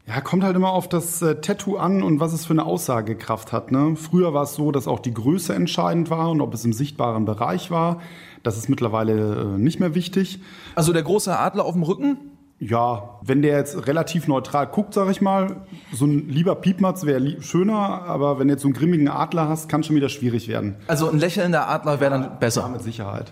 Ja, 0.05 0.19
kommt 0.19 0.43
halt 0.43 0.55
immer 0.55 0.72
auf 0.72 0.89
das 0.89 1.22
äh, 1.22 1.36
Tattoo 1.39 1.77
an 1.77 2.03
und 2.03 2.19
was 2.19 2.33
es 2.33 2.45
für 2.45 2.51
eine 2.51 2.65
Aussagekraft 2.65 3.53
hat. 3.53 3.72
Ne? 3.72 3.95
Früher 3.95 4.33
war 4.33 4.43
es 4.43 4.53
so, 4.55 4.72
dass 4.72 4.88
auch 4.88 5.00
die 5.00 5.13
Größe 5.13 5.53
entscheidend 5.55 6.10
war 6.10 6.29
und 6.29 6.41
ob 6.41 6.53
es 6.53 6.65
im 6.65 6.74
sichtbaren 6.74 7.24
Bereich 7.24 7.72
war. 7.72 8.01
Das 8.43 8.57
ist 8.57 8.67
mittlerweile 8.67 9.53
äh, 9.55 9.57
nicht 9.57 9.79
mehr 9.79 9.95
wichtig. 9.95 10.39
Also 10.75 10.91
der 10.91 11.03
große 11.03 11.38
Adler 11.39 11.63
auf 11.63 11.74
dem 11.74 11.83
Rücken? 11.83 12.17
Ja, 12.60 13.17
wenn 13.22 13.41
der 13.41 13.57
jetzt 13.57 13.88
relativ 13.88 14.27
neutral 14.27 14.67
guckt, 14.67 14.93
sag 14.93 15.10
ich 15.10 15.22
mal, 15.22 15.65
so 15.93 16.05
ein 16.05 16.27
lieber 16.29 16.55
Piepmatz 16.55 17.05
wäre 17.05 17.19
li 17.19 17.41
schöner, 17.41 18.03
aber 18.03 18.39
wenn 18.39 18.48
du 18.50 18.53
jetzt 18.53 18.62
so 18.62 18.67
einen 18.67 18.75
grimmigen 18.75 19.07
Adler 19.07 19.48
hast, 19.50 19.69
kann 19.69 19.83
schon 19.83 19.95
wieder 19.95 20.10
schwierig 20.10 20.48
werden. 20.50 20.75
Also 20.88 21.10
ein 21.10 21.17
lächelnder 21.19 21.67
Adler 21.69 22.00
wäre 22.01 22.12
dann 22.12 22.22
Ja, 22.24 22.27
besser. 22.29 22.67
mit 22.69 22.81
Sicherheit. 22.81 23.31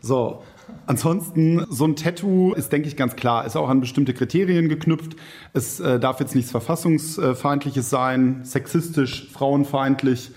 So, 0.00 0.42
ansonsten, 0.86 1.64
so 1.70 1.84
ein 1.84 1.96
Tattoo 1.96 2.52
ist, 2.54 2.72
denke 2.72 2.88
ich, 2.88 2.96
ganz 2.96 3.16
klar, 3.16 3.44
ist 3.44 3.56
auch 3.56 3.68
an 3.68 3.80
bestimmte 3.80 4.14
Kriterien 4.14 4.68
geknüpft. 4.68 5.16
Es 5.52 5.80
äh, 5.80 5.98
darf 5.98 6.20
jetzt 6.20 6.34
nichts 6.34 6.50
Verfassungsfeindliches 6.50 7.90
sein, 7.90 8.40
sexistisch, 8.44 9.28
frauenfeindlich, 9.32 10.30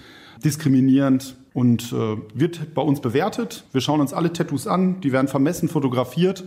diskriminierend 0.43 1.35
und 1.53 1.91
äh, 1.91 2.17
wird 2.33 2.73
bei 2.73 2.81
uns 2.81 3.01
bewertet. 3.01 3.65
Wir 3.71 3.81
schauen 3.81 4.01
uns 4.01 4.13
alle 4.13 4.31
Tattoos 4.31 4.67
an, 4.67 5.01
die 5.01 5.11
werden 5.11 5.27
vermessen 5.27 5.69
fotografiert 5.69 6.43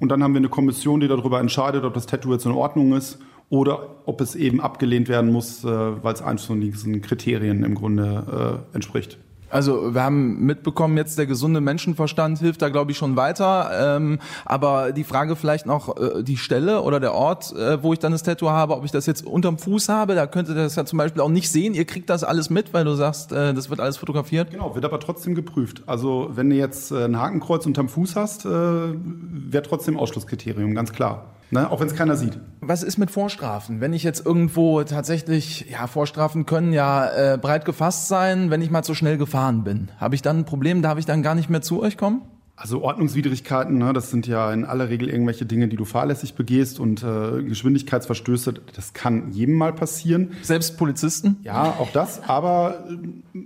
und 0.00 0.10
dann 0.10 0.22
haben 0.22 0.32
wir 0.32 0.38
eine 0.38 0.48
Kommission, 0.48 1.00
die 1.00 1.08
darüber 1.08 1.40
entscheidet, 1.40 1.84
ob 1.84 1.94
das 1.94 2.06
Tattoo 2.06 2.32
jetzt 2.32 2.46
in 2.46 2.52
Ordnung 2.52 2.94
ist 2.94 3.18
oder 3.48 3.96
ob 4.06 4.20
es 4.20 4.34
eben 4.34 4.60
abgelehnt 4.60 5.08
werden 5.08 5.32
muss, 5.32 5.64
äh, 5.64 5.68
weil 5.68 6.14
es 6.14 6.22
eins 6.22 6.44
von 6.44 6.60
diesen 6.60 7.00
Kriterien 7.02 7.64
im 7.64 7.74
Grunde 7.74 8.64
äh, 8.72 8.74
entspricht. 8.76 9.18
Also 9.48 9.94
wir 9.94 10.02
haben 10.02 10.44
mitbekommen, 10.44 10.96
jetzt 10.96 11.18
der 11.18 11.26
gesunde 11.26 11.60
Menschenverstand 11.60 12.38
hilft 12.38 12.62
da, 12.62 12.68
glaube 12.68 12.90
ich, 12.90 12.98
schon 12.98 13.16
weiter. 13.16 13.96
Ähm, 13.96 14.18
aber 14.44 14.92
die 14.92 15.04
Frage 15.04 15.36
vielleicht 15.36 15.66
noch 15.66 15.96
äh, 15.96 16.22
die 16.22 16.36
Stelle 16.36 16.82
oder 16.82 17.00
der 17.00 17.14
Ort, 17.14 17.54
äh, 17.54 17.82
wo 17.82 17.92
ich 17.92 17.98
dann 17.98 18.12
das 18.12 18.22
Tattoo 18.22 18.50
habe, 18.50 18.76
ob 18.76 18.84
ich 18.84 18.90
das 18.90 19.06
jetzt 19.06 19.24
unterm 19.24 19.58
Fuß 19.58 19.88
habe, 19.88 20.14
da 20.14 20.26
könnte 20.26 20.54
das 20.54 20.74
ja 20.76 20.84
zum 20.84 20.98
Beispiel 20.98 21.22
auch 21.22 21.28
nicht 21.28 21.50
sehen. 21.50 21.74
Ihr 21.74 21.84
kriegt 21.84 22.10
das 22.10 22.24
alles 22.24 22.50
mit, 22.50 22.74
weil 22.74 22.84
du 22.84 22.94
sagst, 22.94 23.32
äh, 23.32 23.54
das 23.54 23.70
wird 23.70 23.80
alles 23.80 23.96
fotografiert. 23.96 24.50
Genau, 24.50 24.74
wird 24.74 24.84
aber 24.84 25.00
trotzdem 25.00 25.34
geprüft. 25.34 25.82
Also 25.86 26.30
wenn 26.34 26.50
du 26.50 26.56
jetzt 26.56 26.90
äh, 26.90 27.04
ein 27.04 27.18
Hakenkreuz 27.18 27.66
unterm 27.66 27.88
Fuß 27.88 28.16
hast, 28.16 28.44
äh, 28.44 28.48
wäre 28.48 29.62
trotzdem 29.62 29.96
Ausschlusskriterium, 29.96 30.74
ganz 30.74 30.92
klar. 30.92 31.35
Ne? 31.50 31.70
Auch 31.70 31.80
wenn 31.80 31.86
es 31.86 31.94
keiner 31.94 32.16
sieht. 32.16 32.38
Was 32.60 32.82
ist 32.82 32.98
mit 32.98 33.10
Vorstrafen? 33.10 33.80
Wenn 33.80 33.92
ich 33.92 34.02
jetzt 34.02 34.24
irgendwo 34.24 34.82
tatsächlich, 34.82 35.70
ja, 35.70 35.86
Vorstrafen 35.86 36.44
können 36.44 36.72
ja 36.72 37.34
äh, 37.34 37.38
breit 37.38 37.64
gefasst 37.64 38.08
sein, 38.08 38.50
wenn 38.50 38.62
ich 38.62 38.70
mal 38.70 38.82
zu 38.82 38.94
schnell 38.94 39.16
gefahren 39.16 39.62
bin. 39.62 39.90
Habe 39.98 40.14
ich 40.14 40.22
dann 40.22 40.40
ein 40.40 40.44
Problem, 40.44 40.82
darf 40.82 40.98
ich 40.98 41.06
dann 41.06 41.22
gar 41.22 41.34
nicht 41.34 41.48
mehr 41.48 41.62
zu 41.62 41.80
euch 41.80 41.96
kommen? 41.96 42.22
Also 42.58 42.80
Ordnungswidrigkeiten, 42.80 43.76
ne, 43.76 43.92
das 43.92 44.10
sind 44.10 44.26
ja 44.26 44.50
in 44.50 44.64
aller 44.64 44.88
Regel 44.88 45.10
irgendwelche 45.10 45.44
Dinge, 45.44 45.68
die 45.68 45.76
du 45.76 45.84
fahrlässig 45.84 46.36
begehst 46.36 46.80
und 46.80 47.02
äh, 47.02 47.42
Geschwindigkeitsverstöße, 47.42 48.54
das 48.74 48.94
kann 48.94 49.30
jedem 49.32 49.56
mal 49.56 49.74
passieren. 49.74 50.30
Selbst 50.40 50.78
Polizisten? 50.78 51.36
Ja, 51.42 51.76
auch 51.78 51.90
das. 51.92 52.22
Aber 52.26 52.86
äh, 52.88 52.96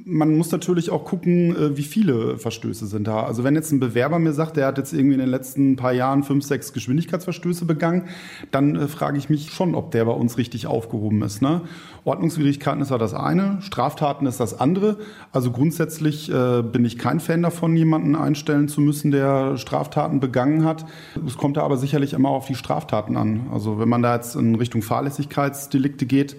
man 0.05 0.37
muss 0.37 0.53
natürlich 0.53 0.91
auch 0.91 1.05
gucken, 1.05 1.57
äh, 1.57 1.77
wie 1.77 1.83
viele 1.83 2.39
Verstöße 2.39 2.87
sind 2.87 3.09
da. 3.09 3.25
Also 3.25 3.43
wenn 3.43 3.57
jetzt 3.57 3.73
ein 3.73 3.81
Bewerber 3.81 4.21
mir 4.21 4.33
sagt, 4.33 4.57
der 4.57 4.69
hat 4.69 4.79
jetzt 4.79 4.93
irgendwie 4.93 5.15
in 5.15 5.21
den 5.21 5.29
letzten 5.29 5.75
paar 5.75 5.93
Jahren 5.93 6.23
fünf, 6.23 6.45
sechs 6.45 6.73
Geschwindigkeitsverstöße 6.73 7.65
begangen, 7.65 8.05
dann 8.53 8.77
äh, 8.77 8.87
frage 8.87 9.19
ich 9.19 9.29
mich 9.29 9.51
schon, 9.51 9.75
ob 9.75 9.91
der 9.91 10.05
bei 10.05 10.13
uns 10.13 10.39
richtig 10.39 10.69
aufgehoben 10.69 11.23
ist. 11.23 11.43
Ne? 11.43 11.63
Ordnungswidrigkeiten 12.05 12.81
ist 12.81 12.91
ja 12.91 12.99
das 12.99 13.15
eine, 13.15 13.59
Straftaten 13.61 14.27
ist 14.27 14.41
das 14.41 14.59
andere. 14.59 14.99
Also 15.33 15.51
grundsätzlich 15.51 16.31
äh, 16.31 16.63
bin 16.63 16.85
ich 16.85 16.97
kein 16.97 17.19
Fan 17.19 17.43
davon, 17.43 17.77
jemanden 17.77 18.15
einstellen 18.15 18.69
zu 18.69 18.81
müssen, 18.81 19.00
der 19.05 19.57
Straftaten 19.57 20.21
begangen 20.21 20.65
hat. 20.65 20.85
Es 21.27 21.37
kommt 21.37 21.57
da 21.57 21.63
aber 21.63 21.77
sicherlich 21.77 22.13
immer 22.13 22.29
auf 22.29 22.47
die 22.47 22.55
Straftaten 22.55 23.17
an. 23.17 23.49
Also 23.53 23.79
wenn 23.79 23.89
man 23.89 24.03
da 24.03 24.15
jetzt 24.15 24.37
in 24.37 24.55
Richtung 24.55 24.83
Fahrlässigkeitsdelikte 24.83 26.07
geht, 26.07 26.37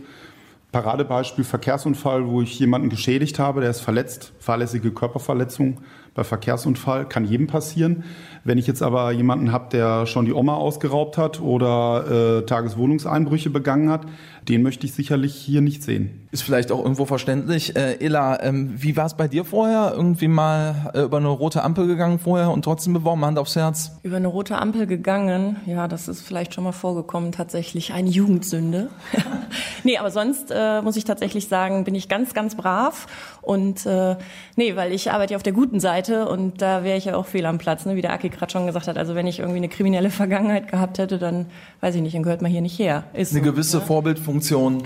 Paradebeispiel 0.72 1.44
Verkehrsunfall, 1.44 2.28
wo 2.28 2.42
ich 2.42 2.58
jemanden 2.60 2.90
geschädigt 2.90 3.40
habe, 3.40 3.60
der 3.60 3.72
ist 3.72 3.82
verletzt, 3.82 4.32
fahrlässige 4.40 4.92
Körperverletzung 4.92 5.80
bei 6.14 6.24
Verkehrsunfall 6.24 7.08
kann 7.08 7.26
jedem 7.26 7.48
passieren. 7.48 8.04
Wenn 8.44 8.58
ich 8.58 8.68
jetzt 8.68 8.82
aber 8.82 9.12
jemanden 9.12 9.52
habe, 9.52 9.70
der 9.72 10.06
schon 10.06 10.26
die 10.26 10.34
Oma 10.34 10.56
ausgeraubt 10.56 11.18
hat 11.18 11.42
oder 11.42 12.40
äh, 12.40 12.46
Tageswohnungseinbrüche 12.46 13.50
begangen 13.50 13.90
hat, 13.90 14.06
den 14.48 14.64
möchte 14.64 14.86
ich 14.86 14.94
sicherlich 14.94 15.36
hier 15.36 15.62
nicht 15.62 15.84
sehen. 15.84 16.28
Ist 16.32 16.44
vielleicht 16.44 16.72
auch 16.72 16.82
irgendwo 16.82 17.06
verständlich. 17.06 17.76
Äh, 17.76 18.04
Ela, 18.04 18.42
ähm, 18.42 18.74
wie 18.76 18.96
war 18.96 19.06
es 19.06 19.16
bei 19.16 19.28
dir 19.28 19.44
vorher? 19.44 19.94
Irgendwie 19.96 20.30
mal 20.30 20.92
äh, 20.94 21.02
über 21.02 21.18
eine 21.18 21.28
rote 21.28 21.62
Ampel 21.62 21.88
gegangen 21.88 22.20
vorher 22.20 22.52
und 22.52 22.64
trotzdem 22.64 22.94
beworben, 22.94 23.26
Hand 23.26 23.38
aufs 23.38 23.56
Herz? 23.56 24.00
Über 24.04 24.16
eine 24.16 24.28
rote 24.28 24.58
Ampel 24.58 24.88
gegangen, 24.88 25.58
ja, 25.66 25.90
das 25.90 26.08
ist 26.08 26.22
vielleicht 26.22 26.54
schon 26.54 26.64
mal 26.64 26.72
vorgekommen, 26.72 27.34
tatsächlich 27.34 27.92
eine 27.92 28.10
Jugendsünde. 28.10 28.90
nee, 29.84 29.98
aber 29.98 30.10
sonst 30.10 30.52
äh, 30.52 30.82
muss 30.82 30.96
ich 30.96 31.04
tatsächlich 31.04 31.50
sagen, 31.50 31.84
bin 31.84 31.96
ich 31.96 32.08
ganz, 32.08 32.34
ganz 32.34 32.56
brav 32.56 33.08
und 33.42 33.86
äh, 33.86 34.16
nee, 34.56 34.76
weil 34.78 34.94
ich 34.94 35.12
arbeite 35.12 35.34
ja 35.34 35.38
auf 35.38 35.44
der 35.44 35.54
guten 35.54 35.82
Seite 35.82 36.30
und 36.30 36.62
da 36.62 36.86
wäre 36.86 36.98
ich 36.98 37.06
ja 37.06 37.16
auch 37.16 37.26
fehl 37.26 37.46
am 37.46 37.58
Platz, 37.58 37.86
ne? 37.86 37.98
wie 37.98 38.02
der 38.02 38.14
Aki 38.14 38.30
gerade 38.30 38.52
schon 38.52 38.66
gesagt 38.66 38.88
hat. 38.88 38.98
Also 38.98 39.16
wenn 39.16 39.28
ich 39.28 39.40
irgendwie 39.40 39.58
eine 39.58 39.70
kriminelle 39.70 40.10
Vergangenheit 40.12 40.70
gehabt 40.70 40.98
hätte, 40.98 41.18
dann 41.18 41.48
weiß 41.82 41.96
ich 41.96 42.02
nicht, 42.02 42.16
dann 42.16 42.24
gehört 42.24 42.42
man 42.42 42.50
hier 42.50 42.62
nicht 42.62 42.80
her. 42.80 43.04
Ist 43.14 43.34
eine 43.34 43.44
so, 43.44 43.52
gewisse 43.52 43.78
ne? 43.78 43.84
Vorbildfunktion. 43.84 44.31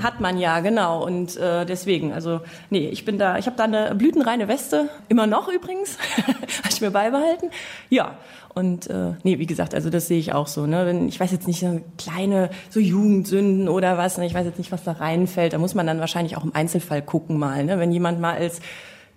Hat 0.01 0.21
man 0.21 0.37
ja, 0.37 0.59
genau. 0.61 1.05
Und 1.05 1.37
äh, 1.37 1.65
deswegen, 1.65 2.11
also 2.11 2.41
nee, 2.69 2.87
ich 2.89 3.05
bin 3.05 3.17
da, 3.17 3.37
ich 3.37 3.45
habe 3.45 3.55
da 3.55 3.65
eine 3.65 3.93
blütenreine 3.95 4.47
Weste, 4.47 4.89
immer 5.09 5.27
noch 5.27 5.47
übrigens, 5.47 5.97
habe 6.27 6.69
ich 6.69 6.81
mir 6.81 6.91
beibehalten. 6.91 7.51
Ja, 7.89 8.17
und 8.55 8.89
äh, 8.89 9.13
nee, 9.23 9.37
wie 9.37 9.45
gesagt, 9.45 9.75
also 9.75 9.89
das 9.89 10.07
sehe 10.07 10.17
ich 10.17 10.31
auch 10.31 10.47
so. 10.47 10.65
Ne? 10.65 10.85
Wenn, 10.85 11.09
ich 11.09 11.19
weiß 11.19 11.31
jetzt 11.33 11.45
nicht, 11.45 11.59
so 11.59 11.81
kleine 11.97 12.49
so 12.69 12.79
Jugendsünden 12.79 13.67
oder 13.67 13.97
was, 13.97 14.17
ne? 14.17 14.25
ich 14.25 14.33
weiß 14.33 14.45
jetzt 14.45 14.57
nicht, 14.57 14.71
was 14.71 14.85
da 14.85 14.93
reinfällt. 14.93 15.51
Da 15.51 15.57
muss 15.57 15.75
man 15.75 15.85
dann 15.85 15.99
wahrscheinlich 15.99 16.37
auch 16.37 16.45
im 16.45 16.55
Einzelfall 16.55 17.01
gucken 17.01 17.37
mal. 17.37 17.65
Ne? 17.65 17.79
Wenn 17.79 17.91
jemand 17.91 18.21
mal 18.21 18.35
als 18.35 18.61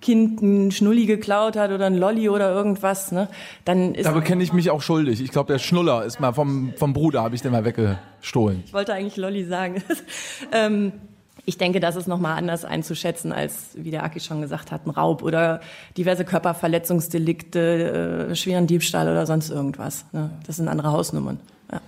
Kind 0.01 0.43
ein 0.43 0.71
Schnulli 0.71 1.07
geklaut 1.07 1.57
hat 1.57 1.73
oder 1.73 1.87
ein 1.87 1.97
Lolli 1.97 2.29
oder 2.29 2.53
irgendwas, 2.53 3.11
ne, 3.11 3.29
dann 3.65 3.95
ist. 3.95 4.07
Da 4.07 4.13
bekenne 4.13 4.45
ich 4.45 4.53
mich 4.53 4.71
auch 4.71 4.81
schuldig. 4.81 5.21
Ich 5.21 5.31
glaube, 5.31 5.53
der 5.53 5.59
Schnuller 5.59 6.05
ist 6.05 6.21
mal 6.21 6.33
vom, 6.33 6.73
vom 6.77 6.93
Bruder, 6.93 7.23
habe 7.23 7.35
ich 7.35 7.43
den 7.43 7.53
mal 7.53 7.65
weggestohlen. 7.65 8.63
Ich 8.65 8.73
wollte 8.73 8.95
eigentlich 8.95 9.17
Lolli 9.17 9.45
sagen. 9.45 9.83
ähm, 10.53 10.93
ich 11.49 11.57
denke, 11.57 11.81
das 11.81 11.97
ist 11.97 12.09
nochmal 12.09 12.37
anders 12.37 12.67
einzuschätzen 12.67 13.33
als, 13.33 13.71
wie 13.75 13.91
der 13.91 14.05
Aki 14.05 14.21
schon 14.21 14.43
gesagt 14.43 14.71
hat, 14.71 14.87
ein 14.87 14.91
Raub 14.91 15.23
oder 15.23 15.61
diverse 15.97 16.27
Körperverletzungsdelikte, 16.27 18.29
äh, 18.31 18.37
schweren 18.37 18.67
Diebstahl 18.67 19.09
oder 19.09 19.25
sonst 19.25 19.49
irgendwas. 19.49 20.05
Ne? 20.13 20.31
Das 20.47 20.57
sind 20.57 20.69
andere 20.69 20.93
Hausnummern. 20.93 21.41
Ja. 21.73 21.81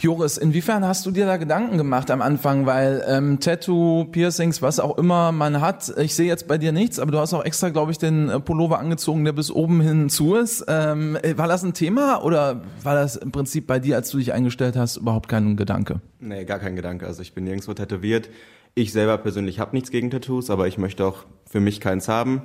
Joris, 0.00 0.38
inwiefern 0.38 0.86
hast 0.86 1.04
du 1.06 1.10
dir 1.10 1.26
da 1.26 1.38
Gedanken 1.38 1.76
gemacht 1.76 2.12
am 2.12 2.22
Anfang? 2.22 2.66
Weil 2.66 3.04
ähm, 3.08 3.40
Tattoo, 3.40 4.04
Piercings, 4.04 4.62
was 4.62 4.78
auch 4.78 4.96
immer 4.96 5.32
man 5.32 5.60
hat, 5.60 5.92
ich 5.98 6.14
sehe 6.14 6.28
jetzt 6.28 6.46
bei 6.46 6.56
dir 6.56 6.70
nichts, 6.70 7.00
aber 7.00 7.10
du 7.10 7.18
hast 7.18 7.34
auch 7.34 7.44
extra, 7.44 7.70
glaube 7.70 7.90
ich, 7.90 7.98
den 7.98 8.28
äh, 8.28 8.38
Pullover 8.38 8.78
angezogen, 8.78 9.24
der 9.24 9.32
bis 9.32 9.50
oben 9.50 9.80
hin 9.80 10.08
zu 10.08 10.36
ist. 10.36 10.64
Ähm, 10.68 11.16
äh, 11.22 11.36
war 11.36 11.48
das 11.48 11.64
ein 11.64 11.74
Thema 11.74 12.22
oder 12.22 12.62
war 12.84 12.94
das 12.94 13.16
im 13.16 13.32
Prinzip 13.32 13.66
bei 13.66 13.80
dir, 13.80 13.96
als 13.96 14.10
du 14.10 14.18
dich 14.18 14.32
eingestellt 14.32 14.76
hast, 14.76 14.98
überhaupt 14.98 15.28
kein 15.28 15.56
Gedanke? 15.56 16.00
Nee, 16.20 16.44
gar 16.44 16.60
kein 16.60 16.76
Gedanke. 16.76 17.04
Also 17.04 17.20
ich 17.22 17.34
bin 17.34 17.42
nirgendwo 17.42 17.74
tätowiert. 17.74 18.30
Ich 18.76 18.92
selber 18.92 19.18
persönlich 19.18 19.58
habe 19.58 19.74
nichts 19.74 19.90
gegen 19.90 20.10
Tattoos, 20.10 20.48
aber 20.48 20.68
ich 20.68 20.78
möchte 20.78 21.04
auch 21.04 21.24
für 21.44 21.58
mich 21.58 21.80
keins 21.80 22.06
haben. 22.06 22.42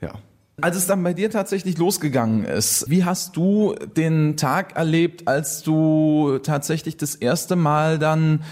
Ja, 0.00 0.12
als 0.60 0.76
es 0.76 0.86
dann 0.86 1.02
bei 1.02 1.12
dir 1.12 1.30
tatsächlich 1.30 1.76
losgegangen 1.76 2.44
ist, 2.44 2.88
wie 2.88 3.04
hast 3.04 3.36
du 3.36 3.74
den 3.96 4.36
Tag 4.36 4.76
erlebt, 4.76 5.28
als 5.28 5.62
du 5.62 6.38
tatsächlich 6.42 6.96
das 6.96 7.14
erste 7.14 7.56
Mal 7.56 7.98
dann 7.98 8.42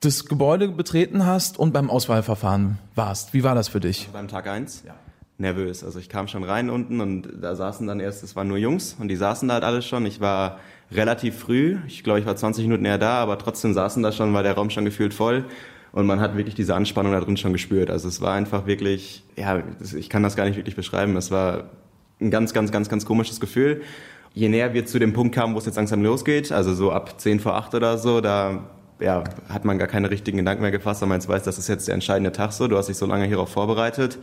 das 0.00 0.26
Gebäude 0.26 0.68
betreten 0.68 1.24
hast 1.24 1.58
und 1.58 1.72
beim 1.72 1.88
Auswahlverfahren 1.88 2.78
warst? 2.94 3.32
Wie 3.32 3.42
war 3.42 3.54
das 3.54 3.68
für 3.68 3.80
dich? 3.80 4.08
Beim 4.12 4.28
Tag 4.28 4.46
eins? 4.46 4.82
Ja. 4.86 4.94
Nervös. 5.36 5.82
Also 5.82 5.98
ich 5.98 6.08
kam 6.08 6.28
schon 6.28 6.44
rein 6.44 6.70
unten 6.70 7.00
und 7.00 7.28
da 7.42 7.56
saßen 7.56 7.86
dann 7.86 7.98
erst, 7.98 8.22
es 8.22 8.36
waren 8.36 8.46
nur 8.46 8.58
Jungs 8.58 8.96
und 9.00 9.08
die 9.08 9.16
saßen 9.16 9.48
da 9.48 9.54
halt 9.54 9.64
alle 9.64 9.82
schon. 9.82 10.06
Ich 10.06 10.20
war 10.20 10.60
relativ 10.92 11.36
früh, 11.38 11.78
ich 11.88 12.04
glaube, 12.04 12.20
ich 12.20 12.26
war 12.26 12.36
20 12.36 12.64
Minuten 12.64 12.84
eher 12.84 12.98
da, 12.98 13.14
aber 13.14 13.38
trotzdem 13.38 13.72
saßen 13.72 14.02
da 14.02 14.12
schon, 14.12 14.32
war 14.32 14.44
der 14.44 14.52
Raum 14.52 14.70
schon 14.70 14.84
gefühlt 14.84 15.12
voll. 15.12 15.44
Und 15.94 16.06
man 16.06 16.18
hat 16.18 16.36
wirklich 16.36 16.56
diese 16.56 16.74
Anspannung 16.74 17.12
da 17.12 17.20
drin 17.20 17.36
schon 17.36 17.52
gespürt. 17.52 17.88
Also 17.88 18.08
es 18.08 18.20
war 18.20 18.34
einfach 18.34 18.66
wirklich, 18.66 19.22
ja, 19.36 19.62
ich 19.96 20.10
kann 20.10 20.24
das 20.24 20.34
gar 20.34 20.44
nicht 20.44 20.56
wirklich 20.56 20.74
beschreiben. 20.74 21.16
Es 21.16 21.30
war 21.30 21.70
ein 22.20 22.32
ganz, 22.32 22.52
ganz, 22.52 22.72
ganz, 22.72 22.88
ganz 22.88 23.06
komisches 23.06 23.38
Gefühl. 23.38 23.82
Je 24.32 24.48
näher 24.48 24.74
wir 24.74 24.86
zu 24.86 24.98
dem 24.98 25.12
Punkt 25.12 25.36
kamen, 25.36 25.54
wo 25.54 25.58
es 25.58 25.66
jetzt 25.66 25.76
langsam 25.76 26.02
losgeht, 26.02 26.50
also 26.50 26.74
so 26.74 26.90
ab 26.90 27.20
10 27.20 27.38
vor 27.38 27.54
8 27.54 27.76
oder 27.76 27.96
so, 27.96 28.20
da 28.20 28.64
ja, 28.98 29.22
hat 29.48 29.64
man 29.64 29.78
gar 29.78 29.86
keine 29.86 30.10
richtigen 30.10 30.38
Gedanken 30.38 30.62
mehr 30.62 30.72
gefasst, 30.72 31.00
weil 31.00 31.08
man 31.08 31.20
jetzt 31.20 31.28
weiß, 31.28 31.44
das 31.44 31.58
ist 31.58 31.68
jetzt 31.68 31.86
der 31.86 31.94
entscheidende 31.94 32.32
Tag 32.32 32.50
so. 32.50 32.66
Du 32.66 32.76
hast 32.76 32.88
dich 32.88 32.96
so 32.96 33.06
lange 33.06 33.26
hierauf 33.26 33.50
vorbereitet 33.50 34.18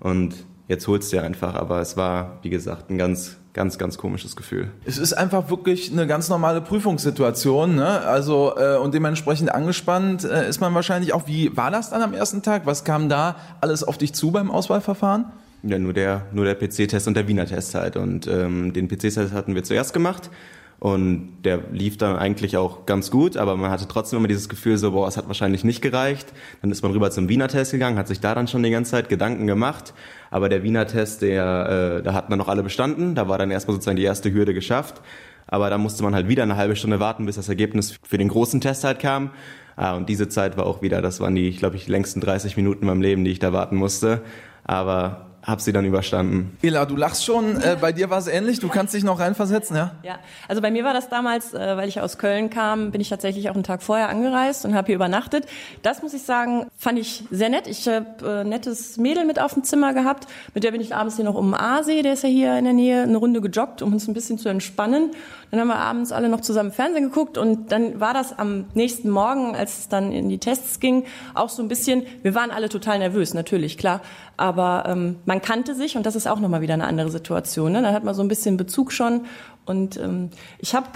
und 0.00 0.34
jetzt 0.68 0.86
holst 0.86 1.10
du 1.14 1.16
ja 1.16 1.22
einfach. 1.22 1.54
Aber 1.54 1.80
es 1.80 1.96
war, 1.96 2.40
wie 2.42 2.50
gesagt, 2.50 2.90
ein 2.90 2.98
ganz, 2.98 3.38
ganz, 3.56 3.78
ganz 3.78 3.96
komisches 3.96 4.36
Gefühl. 4.36 4.68
Es 4.84 4.98
ist 4.98 5.14
einfach 5.14 5.50
wirklich 5.50 5.90
eine 5.90 6.06
ganz 6.06 6.28
normale 6.28 6.60
Prüfungssituation, 6.60 7.74
ne? 7.74 8.02
Also 8.02 8.54
äh, 8.56 8.76
und 8.76 8.94
dementsprechend 8.94 9.52
angespannt 9.52 10.24
äh, 10.24 10.48
ist 10.48 10.60
man 10.60 10.74
wahrscheinlich 10.74 11.14
auch. 11.14 11.26
Wie 11.26 11.56
war 11.56 11.70
das 11.70 11.90
dann 11.90 12.02
am 12.02 12.12
ersten 12.12 12.42
Tag? 12.42 12.66
Was 12.66 12.84
kam 12.84 13.08
da 13.08 13.36
alles 13.62 13.82
auf 13.82 13.96
dich 13.96 14.12
zu 14.12 14.30
beim 14.30 14.50
Auswahlverfahren? 14.50 15.24
Ja, 15.62 15.78
nur 15.78 15.94
der, 15.94 16.26
nur 16.32 16.44
der 16.44 16.54
PC-Test 16.54 17.08
und 17.08 17.16
der 17.16 17.26
Wiener 17.26 17.46
Test 17.46 17.74
halt. 17.74 17.96
Und 17.96 18.26
ähm, 18.28 18.72
den 18.72 18.88
PC-Test 18.88 19.32
hatten 19.32 19.54
wir 19.54 19.64
zuerst 19.64 19.92
gemacht. 19.92 20.30
Und 20.78 21.38
der 21.44 21.60
lief 21.72 21.96
dann 21.96 22.16
eigentlich 22.16 22.56
auch 22.58 22.84
ganz 22.84 23.10
gut, 23.10 23.36
aber 23.38 23.56
man 23.56 23.70
hatte 23.70 23.88
trotzdem 23.88 24.18
immer 24.18 24.28
dieses 24.28 24.48
Gefühl 24.48 24.76
so, 24.76 24.92
boah, 24.92 25.08
es 25.08 25.16
hat 25.16 25.26
wahrscheinlich 25.26 25.64
nicht 25.64 25.80
gereicht. 25.80 26.32
Dann 26.60 26.70
ist 26.70 26.82
man 26.82 26.92
rüber 26.92 27.10
zum 27.10 27.30
Wiener 27.30 27.48
Test 27.48 27.72
gegangen, 27.72 27.96
hat 27.96 28.08
sich 28.08 28.20
da 28.20 28.34
dann 28.34 28.46
schon 28.46 28.62
die 28.62 28.70
ganze 28.70 28.90
Zeit 28.90 29.08
Gedanken 29.08 29.46
gemacht. 29.46 29.94
Aber 30.30 30.48
der 30.50 30.62
Wiener 30.62 30.86
Test, 30.86 31.22
der, 31.22 32.00
äh, 32.00 32.02
da 32.02 32.12
hatten 32.12 32.30
dann 32.30 32.38
noch 32.38 32.48
alle 32.48 32.62
bestanden. 32.62 33.14
Da 33.14 33.26
war 33.28 33.38
dann 33.38 33.50
erstmal 33.50 33.74
sozusagen 33.74 33.96
die 33.96 34.04
erste 34.04 34.32
Hürde 34.32 34.52
geschafft. 34.52 35.00
Aber 35.46 35.70
da 35.70 35.78
musste 35.78 36.02
man 36.02 36.14
halt 36.14 36.28
wieder 36.28 36.42
eine 36.42 36.56
halbe 36.56 36.76
Stunde 36.76 37.00
warten, 37.00 37.24
bis 37.24 37.36
das 37.36 37.48
Ergebnis 37.48 37.98
für 38.02 38.18
den 38.18 38.28
großen 38.28 38.60
Test 38.60 38.84
halt 38.84 38.98
kam. 38.98 39.30
Ah, 39.76 39.94
und 39.94 40.08
diese 40.08 40.28
Zeit 40.28 40.56
war 40.56 40.66
auch 40.66 40.82
wieder, 40.82 41.02
das 41.02 41.20
waren 41.20 41.34
die, 41.34 41.52
glaube 41.52 41.76
ich, 41.76 41.86
längsten 41.86 42.20
30 42.20 42.56
Minuten 42.56 42.82
in 42.82 42.88
meinem 42.88 43.02
Leben, 43.02 43.24
die 43.24 43.30
ich 43.30 43.38
da 43.38 43.52
warten 43.52 43.76
musste. 43.76 44.22
Aber 44.64 45.25
hab 45.46 45.60
sie 45.60 45.72
dann 45.72 45.84
überstanden. 45.84 46.58
Ela, 46.60 46.86
du 46.86 46.96
lachst 46.96 47.24
schon. 47.24 47.60
Äh, 47.60 47.76
bei 47.80 47.92
dir 47.92 48.10
war 48.10 48.18
es 48.18 48.26
ähnlich. 48.26 48.58
Du 48.58 48.68
kannst 48.68 48.92
dich 48.94 49.04
noch 49.04 49.20
reinversetzen, 49.20 49.76
ja? 49.76 49.92
Ja, 50.02 50.18
also 50.48 50.60
bei 50.60 50.72
mir 50.72 50.82
war 50.82 50.92
das 50.92 51.08
damals, 51.08 51.54
äh, 51.54 51.76
weil 51.76 51.88
ich 51.88 52.00
aus 52.00 52.18
Köln 52.18 52.50
kam, 52.50 52.90
bin 52.90 53.00
ich 53.00 53.08
tatsächlich 53.08 53.48
auch 53.48 53.54
einen 53.54 53.62
Tag 53.62 53.84
vorher 53.84 54.08
angereist 54.08 54.64
und 54.64 54.74
habe 54.74 54.86
hier 54.86 54.96
übernachtet. 54.96 55.46
Das 55.82 56.02
muss 56.02 56.14
ich 56.14 56.22
sagen, 56.22 56.66
fand 56.76 56.98
ich 56.98 57.24
sehr 57.30 57.48
nett. 57.48 57.68
Ich 57.68 57.86
habe 57.86 58.42
äh, 58.42 58.44
nettes 58.44 58.96
Mädel 58.96 59.24
mit 59.24 59.40
auf 59.40 59.54
dem 59.54 59.62
Zimmer 59.62 59.94
gehabt. 59.94 60.26
Mit 60.52 60.64
der 60.64 60.72
bin 60.72 60.80
ich 60.80 60.96
abends 60.96 61.14
hier 61.14 61.24
noch 61.24 61.36
um 61.36 61.52
den 61.52 61.54
Aasee, 61.54 62.02
der 62.02 62.14
ist 62.14 62.24
ja 62.24 62.28
hier 62.28 62.58
in 62.58 62.64
der 62.64 62.74
Nähe, 62.74 63.02
eine 63.04 63.16
Runde 63.16 63.40
gejoggt, 63.40 63.82
um 63.82 63.92
uns 63.92 64.08
ein 64.08 64.14
bisschen 64.14 64.38
zu 64.38 64.48
entspannen. 64.48 65.12
Dann 65.52 65.60
haben 65.60 65.68
wir 65.68 65.76
abends 65.76 66.10
alle 66.10 66.28
noch 66.28 66.40
zusammen 66.40 66.72
Fernsehen 66.72 67.04
geguckt 67.04 67.38
und 67.38 67.70
dann 67.70 68.00
war 68.00 68.14
das 68.14 68.36
am 68.36 68.64
nächsten 68.74 69.10
Morgen, 69.10 69.54
als 69.54 69.78
es 69.78 69.88
dann 69.88 70.10
in 70.10 70.28
die 70.28 70.38
Tests 70.38 70.80
ging, 70.80 71.04
auch 71.34 71.50
so 71.50 71.62
ein 71.62 71.68
bisschen, 71.68 72.04
wir 72.22 72.34
waren 72.34 72.50
alle 72.50 72.68
total 72.68 72.98
nervös, 72.98 73.32
natürlich, 73.32 73.78
klar. 73.78 74.00
Aber 74.36 74.84
ähm, 74.86 75.16
man 75.24 75.40
kannte 75.42 75.74
sich 75.74 75.96
und 75.96 76.06
das 76.06 76.16
ist 76.16 76.26
auch 76.26 76.40
nochmal 76.40 76.60
wieder 76.60 76.74
eine 76.74 76.86
andere 76.86 77.10
Situation. 77.10 77.72
Ne? 77.72 77.82
Dann 77.82 77.94
hat 77.94 78.04
man 78.04 78.14
so 78.14 78.22
ein 78.22 78.28
bisschen 78.28 78.56
Bezug 78.56 78.92
schon. 78.92 79.22
Und 79.64 79.96
ähm, 79.96 80.30
ich 80.58 80.74
habe 80.74 80.86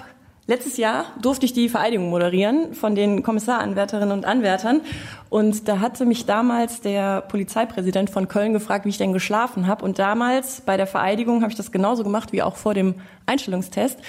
Letztes 0.50 0.78
Jahr 0.78 1.04
durfte 1.22 1.46
ich 1.46 1.52
die 1.52 1.68
Vereidigung 1.68 2.10
moderieren 2.10 2.74
von 2.74 2.96
den 2.96 3.22
Kommissaranwärterinnen 3.22 4.10
und 4.10 4.24
Anwärtern. 4.24 4.80
Und 5.28 5.68
da 5.68 5.78
hatte 5.78 6.04
mich 6.04 6.26
damals 6.26 6.80
der 6.80 7.20
Polizeipräsident 7.20 8.10
von 8.10 8.26
Köln 8.26 8.52
gefragt, 8.52 8.84
wie 8.84 8.88
ich 8.88 8.98
denn 8.98 9.12
geschlafen 9.12 9.68
habe. 9.68 9.84
Und 9.84 10.00
damals 10.00 10.60
bei 10.62 10.76
der 10.76 10.88
Vereidigung 10.88 11.42
habe 11.42 11.52
ich 11.52 11.56
das 11.56 11.70
genauso 11.70 12.02
gemacht 12.02 12.32
wie 12.32 12.42
auch 12.42 12.56
vor 12.56 12.74
dem 12.74 12.96
Einstellungstest 13.26 14.00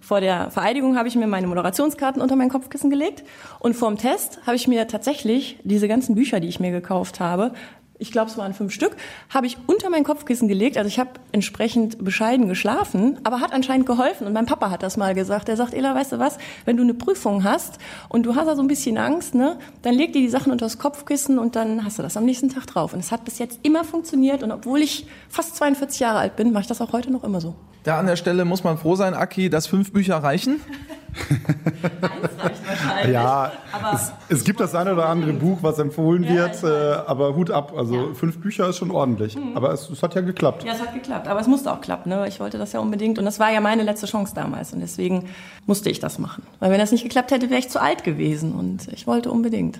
vor 0.00 0.20
der 0.22 0.50
Vereidigung 0.50 0.96
habe 0.96 1.06
ich 1.06 1.16
mir 1.16 1.26
meine 1.26 1.46
Moderationskarten 1.48 2.22
unter 2.22 2.34
mein 2.34 2.48
Kopfkissen 2.48 2.88
gelegt 2.88 3.24
und 3.58 3.74
vorm 3.74 3.98
Test 3.98 4.40
habe 4.46 4.56
ich 4.56 4.66
mir 4.66 4.88
tatsächlich 4.88 5.58
diese 5.64 5.86
ganzen 5.86 6.14
Bücher, 6.14 6.40
die 6.40 6.48
ich 6.48 6.60
mir 6.60 6.70
gekauft 6.70 7.20
habe, 7.20 7.52
ich 7.98 8.12
glaube, 8.12 8.30
es 8.30 8.38
waren 8.38 8.54
fünf 8.54 8.72
Stück, 8.72 8.96
habe 9.28 9.46
ich 9.46 9.58
unter 9.66 9.90
mein 9.90 10.04
Kopfkissen 10.04 10.46
gelegt. 10.48 10.76
Also 10.78 10.88
ich 10.88 10.98
habe 10.98 11.10
entsprechend 11.32 12.04
bescheiden 12.04 12.48
geschlafen, 12.48 13.18
aber 13.24 13.40
hat 13.40 13.52
anscheinend 13.52 13.86
geholfen. 13.86 14.26
Und 14.26 14.32
mein 14.32 14.46
Papa 14.46 14.70
hat 14.70 14.82
das 14.82 14.96
mal 14.96 15.14
gesagt. 15.14 15.48
Er 15.48 15.56
sagt, 15.56 15.74
Ella, 15.74 15.94
weißt 15.94 16.12
du 16.12 16.18
was, 16.18 16.38
wenn 16.64 16.76
du 16.76 16.82
eine 16.84 16.94
Prüfung 16.94 17.44
hast 17.44 17.78
und 18.08 18.24
du 18.24 18.36
hast 18.36 18.46
da 18.46 18.54
so 18.56 18.62
ein 18.62 18.68
bisschen 18.68 18.98
Angst, 18.98 19.34
ne, 19.34 19.58
dann 19.82 19.94
leg 19.94 20.12
dir 20.12 20.22
die 20.22 20.28
Sachen 20.28 20.52
unter 20.52 20.66
das 20.66 20.78
Kopfkissen 20.78 21.38
und 21.38 21.56
dann 21.56 21.84
hast 21.84 21.98
du 21.98 22.02
das 22.02 22.16
am 22.16 22.24
nächsten 22.24 22.48
Tag 22.48 22.66
drauf. 22.66 22.92
Und 22.92 23.00
es 23.00 23.10
hat 23.10 23.24
bis 23.24 23.38
jetzt 23.38 23.60
immer 23.62 23.84
funktioniert. 23.84 24.42
Und 24.42 24.52
obwohl 24.52 24.80
ich 24.80 25.06
fast 25.28 25.56
42 25.56 26.00
Jahre 26.00 26.18
alt 26.18 26.36
bin, 26.36 26.52
mache 26.52 26.62
ich 26.62 26.68
das 26.68 26.80
auch 26.80 26.92
heute 26.92 27.10
noch 27.10 27.24
immer 27.24 27.40
so. 27.40 27.54
Da 27.84 27.98
an 27.98 28.06
der 28.06 28.16
Stelle 28.16 28.44
muss 28.44 28.64
man 28.64 28.76
froh 28.76 28.96
sein, 28.96 29.14
Aki, 29.14 29.50
dass 29.50 29.66
fünf 29.66 29.92
Bücher 29.92 30.16
reichen. 30.16 30.60
Eins 31.30 32.44
reicht 32.44 32.68
wahrscheinlich. 32.68 33.14
Ja, 33.14 33.52
aber 33.72 33.92
es, 33.94 34.12
es 34.28 34.44
gibt 34.44 34.60
das 34.60 34.74
eine 34.74 34.92
oder 34.92 35.08
andere 35.08 35.32
Buch, 35.32 35.58
was 35.62 35.78
empfohlen 35.78 36.22
Ja, 36.24 36.30
wird, 36.34 36.64
äh, 36.64 37.00
aber 37.06 37.34
Hut 37.34 37.50
ab. 37.50 37.72
Also 37.76 37.87
Ja. 37.94 38.02
Mhm. 38.02 38.14
fünf 38.14 38.38
Bücher 38.38 38.68
ist 38.68 38.76
schon 38.78 38.90
ordentlich. 38.90 39.36
Aber 39.54 39.72
es, 39.72 39.88
es 39.90 40.02
hat 40.02 40.14
ja 40.14 40.20
geklappt. 40.20 40.64
Ja, 40.64 40.72
es 40.72 40.80
hat 40.80 40.94
geklappt, 40.94 41.28
aber 41.28 41.40
es 41.40 41.46
musste 41.46 41.72
auch 41.72 41.80
klappen. 41.80 42.10
Ne? 42.10 42.26
Ich 42.28 42.40
wollte 42.40 42.58
das 42.58 42.72
ja 42.72 42.80
unbedingt 42.80 43.18
und 43.18 43.24
das 43.24 43.38
war 43.38 43.52
ja 43.52 43.60
meine 43.60 43.82
letzte 43.82 44.06
Chance 44.06 44.34
damals 44.34 44.72
und 44.72 44.80
deswegen 44.80 45.24
musste 45.66 45.90
ich 45.90 46.00
das 46.00 46.18
machen. 46.18 46.42
Weil 46.60 46.70
wenn 46.70 46.78
das 46.78 46.92
nicht 46.92 47.02
geklappt 47.02 47.30
hätte, 47.30 47.50
wäre 47.50 47.60
ich 47.60 47.68
zu 47.68 47.80
alt 47.80 48.04
gewesen 48.04 48.52
und 48.52 48.88
ich 48.88 49.06
wollte 49.06 49.30
unbedingt. 49.30 49.78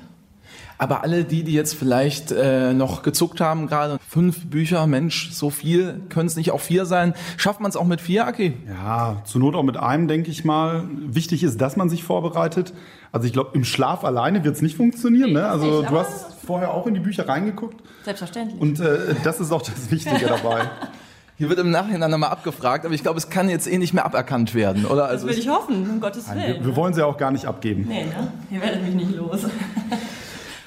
Aber 0.81 1.03
alle 1.03 1.25
die, 1.25 1.43
die 1.43 1.53
jetzt 1.53 1.75
vielleicht 1.75 2.31
äh, 2.31 2.73
noch 2.73 3.03
gezuckt 3.03 3.41
haben, 3.41 3.67
gerade 3.67 3.99
fünf 4.07 4.47
Bücher, 4.47 4.87
Mensch, 4.87 5.31
so 5.33 5.51
viel, 5.51 6.01
können 6.09 6.29
es 6.29 6.37
nicht 6.37 6.53
auch 6.53 6.61
vier 6.61 6.87
sein? 6.87 7.15
Schafft 7.37 7.61
man 7.61 7.69
es 7.69 7.77
auch 7.77 7.85
mit 7.85 8.01
vier, 8.01 8.27
Aki? 8.27 8.53
Ja, 8.69 9.21
zur 9.25 9.41
Not 9.41 9.57
auch 9.57 9.65
mit 9.65 9.77
einem, 9.77 10.07
denke 10.07 10.31
ich 10.31 10.45
mal. 10.45 10.85
Wichtig 10.89 11.43
ist, 11.43 11.61
dass 11.61 11.77
man 11.77 11.89
sich 11.89 12.05
vorbereitet. 12.05 12.73
Also 13.13 13.27
ich 13.27 13.33
glaube, 13.33 13.51
im 13.55 13.65
Schlaf 13.65 14.05
alleine 14.05 14.45
wird 14.45 14.57
es 14.57 14.63
nicht 14.63 14.77
funktionieren. 14.77 15.29
Nee, 15.31 15.35
Ne? 15.37 15.41
das 15.43 15.53
Also 15.53 15.81
nicht, 15.81 15.91
du 15.91 15.99
hast 15.99 16.27
vorher 16.47 16.73
auch 16.73 16.87
in 16.87 16.95
die 16.95 17.01
Bücher 17.01 17.29
reingeguckt 17.29 17.77
Selbstverständlich. 18.05 18.61
und 18.61 18.81
äh, 18.81 19.15
das 19.25 19.41
ist 19.41 19.51
auch 19.53 19.63
das 19.63 19.91
Wichtige 19.91 20.27
dabei. 20.29 20.63
Hier 21.37 21.49
wird 21.49 21.61
im 21.61 21.71
Nachhinein 21.71 22.11
nochmal 22.11 22.31
abgefragt, 22.31 22.85
aber 22.85 22.95
ich 22.95 23.03
glaube, 23.03 23.19
es 23.19 23.31
kann 23.31 23.49
jetzt 23.49 23.67
eh 23.71 23.79
nicht 23.79 23.95
mehr 23.95 24.05
aberkannt 24.05 24.55
werden, 24.55 24.85
oder? 24.87 25.03
das 25.03 25.11
Also 25.13 25.29
will 25.29 25.39
ich 25.39 25.49
hoffen, 25.49 25.89
um 25.89 26.01
Gottes 26.01 26.29
Willen. 26.29 26.59
Wir, 26.59 26.65
wir 26.67 26.77
wollen 26.77 26.95
sie 26.95 27.03
auch 27.07 27.17
gar 27.17 27.31
nicht 27.31 27.45
abgeben. 27.47 27.85
nee, 27.89 28.05
ne? 28.07 28.33
Ihr 28.51 28.61
werdet 28.61 28.83
mich 28.83 28.95
nicht 28.95 29.15
los. 29.17 29.43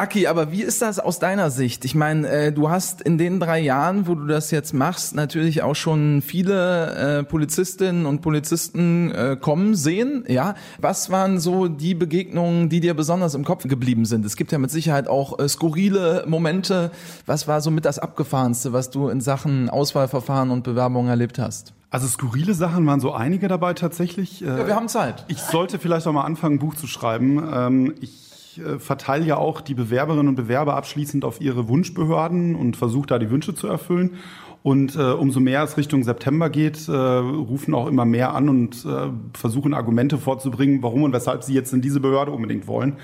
Aki, 0.01 0.25
aber 0.25 0.51
wie 0.51 0.63
ist 0.63 0.81
das 0.81 0.97
aus 0.97 1.19
deiner 1.19 1.51
Sicht? 1.51 1.85
Ich 1.85 1.93
meine, 1.93 2.27
äh, 2.27 2.51
du 2.51 2.71
hast 2.71 3.01
in 3.01 3.19
den 3.19 3.39
drei 3.39 3.59
Jahren, 3.59 4.07
wo 4.07 4.15
du 4.15 4.25
das 4.25 4.49
jetzt 4.49 4.73
machst, 4.73 5.13
natürlich 5.13 5.61
auch 5.61 5.75
schon 5.75 6.23
viele 6.23 7.19
äh, 7.19 7.23
Polizistinnen 7.23 8.07
und 8.07 8.21
Polizisten 8.21 9.11
äh, 9.11 9.37
kommen 9.39 9.75
sehen. 9.75 10.23
Ja, 10.27 10.55
was 10.79 11.11
waren 11.11 11.39
so 11.39 11.67
die 11.67 11.93
Begegnungen, 11.93 12.67
die 12.67 12.79
dir 12.79 12.95
besonders 12.95 13.35
im 13.35 13.45
Kopf 13.45 13.67
geblieben 13.67 14.05
sind? 14.05 14.25
Es 14.25 14.37
gibt 14.37 14.51
ja 14.51 14.57
mit 14.57 14.71
Sicherheit 14.71 15.07
auch 15.07 15.37
äh, 15.37 15.47
skurrile 15.47 16.23
Momente. 16.25 16.89
Was 17.27 17.47
war 17.47 17.61
so 17.61 17.69
mit 17.69 17.85
das 17.85 17.99
abgefahrenste, 17.99 18.73
was 18.73 18.89
du 18.89 19.07
in 19.09 19.21
Sachen 19.21 19.69
Auswahlverfahren 19.69 20.49
und 20.49 20.63
Bewerbungen 20.63 21.11
erlebt 21.11 21.37
hast? 21.37 21.73
Also 21.91 22.07
skurrile 22.07 22.55
Sachen 22.55 22.87
waren 22.87 23.01
so 23.01 23.11
einige 23.11 23.47
dabei 23.47 23.75
tatsächlich. 23.75 24.41
Äh, 24.41 24.47
Ja, 24.47 24.65
wir 24.65 24.75
haben 24.75 24.87
Zeit. 24.87 25.25
Ich 25.27 25.37
sollte 25.41 25.77
vielleicht 25.77 26.07
auch 26.07 26.13
mal 26.13 26.23
anfangen, 26.23 26.55
ein 26.55 26.59
Buch 26.59 26.73
zu 26.73 26.87
schreiben. 26.87 27.47
Ähm, 27.53 27.93
ich 28.01 28.30
äh, 28.59 28.79
verteile 28.79 29.25
ja 29.25 29.37
auch 29.37 29.61
die 29.61 29.73
Bewerberinnen 29.73 30.29
und 30.29 30.35
Bewerber 30.35 30.75
abschließend 30.75 31.25
auf 31.25 31.41
ihre 31.41 31.67
Wunschbehörden 31.67 32.55
und 32.55 32.77
versuche 32.77 33.07
da 33.07 33.19
die 33.19 33.29
Wünsche 33.29 33.55
zu 33.55 33.67
erfüllen. 33.67 34.15
Und 34.63 34.95
äh, 34.95 35.01
umso 35.01 35.39
mehr 35.39 35.63
es 35.63 35.75
Richtung 35.75 36.03
September 36.03 36.49
geht, 36.49 36.87
äh, 36.87 36.91
rufen 36.91 37.73
auch 37.73 37.87
immer 37.87 38.05
mehr 38.05 38.35
an 38.35 38.47
und 38.47 38.85
äh, 38.85 39.09
versuchen 39.33 39.73
Argumente 39.73 40.19
vorzubringen, 40.19 40.83
warum 40.83 41.03
und 41.03 41.13
weshalb 41.13 41.43
sie 41.43 41.55
jetzt 41.55 41.73
in 41.73 41.81
diese 41.81 41.99
Behörde 41.99 42.31
unbedingt 42.31 42.67
wollen. 42.67 42.97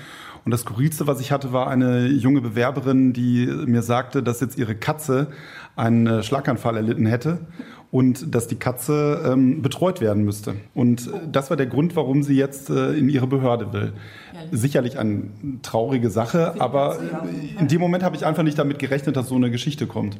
Und 0.44 0.52
das 0.52 0.60
Skurrilste, 0.60 1.08
was 1.08 1.20
ich 1.20 1.32
hatte, 1.32 1.52
war 1.52 1.66
eine 1.66 2.06
junge 2.06 2.40
Bewerberin, 2.40 3.12
die 3.12 3.46
mir 3.46 3.82
sagte, 3.82 4.22
dass 4.22 4.40
jetzt 4.40 4.56
ihre 4.56 4.76
Katze 4.76 5.28
einen 5.74 6.06
äh, 6.06 6.22
Schlaganfall 6.22 6.76
erlitten 6.76 7.06
hätte 7.06 7.40
und 7.90 8.34
dass 8.34 8.48
die 8.48 8.56
Katze 8.56 9.22
ähm, 9.24 9.62
betreut 9.62 10.00
werden 10.00 10.24
müsste. 10.24 10.56
Und 10.74 11.06
äh, 11.06 11.10
das 11.30 11.50
war 11.50 11.56
der 11.56 11.66
Grund, 11.66 11.96
warum 11.96 12.22
sie 12.22 12.36
jetzt 12.36 12.70
äh, 12.70 12.92
in 12.92 13.08
ihre 13.08 13.26
Behörde 13.26 13.72
will. 13.72 13.92
Sicherlich 14.52 14.98
eine 14.98 15.24
traurige 15.62 16.10
Sache, 16.10 16.54
aber 16.60 16.98
in 17.58 17.66
dem 17.66 17.80
Moment 17.80 18.04
habe 18.04 18.14
ich 18.14 18.24
einfach 18.24 18.44
nicht 18.44 18.58
damit 18.58 18.78
gerechnet, 18.78 19.16
dass 19.16 19.28
so 19.28 19.34
eine 19.34 19.50
Geschichte 19.50 19.86
kommt. 19.86 20.16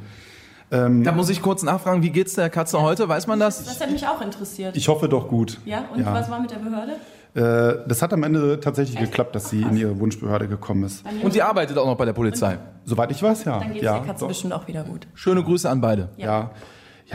Da 0.71 0.89
muss 0.89 1.31
ich 1.31 1.41
kurz 1.41 1.63
nachfragen, 1.63 2.03
wie 2.03 2.11
geht's 2.11 2.35
der 2.35 2.51
Katze 2.51 2.83
heute? 2.83 3.09
Weiß 3.09 3.27
man 3.27 3.39
das? 3.39 3.65
Das 3.65 3.81
hat 3.81 3.91
mich 3.91 4.07
auch 4.07 4.21
interessiert. 4.21 4.77
Ich 4.77 4.89
hoffe 4.89 5.09
doch 5.09 5.29
gut. 5.29 5.61
ja, 5.65 5.85
und 5.95 6.05
was 6.05 6.29
war 6.29 6.41
mit 6.41 6.51
der 6.51 6.57
Behörde? 6.57 6.97
Äh, 7.35 7.85
das 7.87 8.03
hat 8.03 8.13
am 8.13 8.23
Ende 8.23 8.59
tatsächlich 8.61 8.99
geklappt, 8.99 9.35
dass 9.35 9.51
sie 9.51 9.63
in 9.63 9.77
ihre 9.77 9.99
Wunschbehörde 10.01 10.49
gekommen 10.49 10.85
ist. 10.85 11.05
Und 11.23 11.35
die 11.35 11.43
arbeitet 11.43 11.79
auch 11.79 11.87
noch 11.87 11.97
bei 11.97 12.05
der 12.05 12.13
Polizei. 12.13 12.59
Soweit 12.85 13.11
ich 13.11 13.23
weiß, 13.23 13.45
ja. 13.45 13.61
Dann 13.61 13.73
geht 13.73 13.83
ja, 13.83 13.99
der 13.99 14.07
Katze 14.07 14.21
doch. 14.21 14.29
bestimmt 14.29 14.53
auch 14.53 14.67
wieder 14.67 14.83
gut. 14.83 15.07
Schöne 15.15 15.43
Grüße 15.43 15.69
an 15.69 15.81
beide. 15.81 16.09
Ja. 16.17 16.27
Ja, 16.27 16.51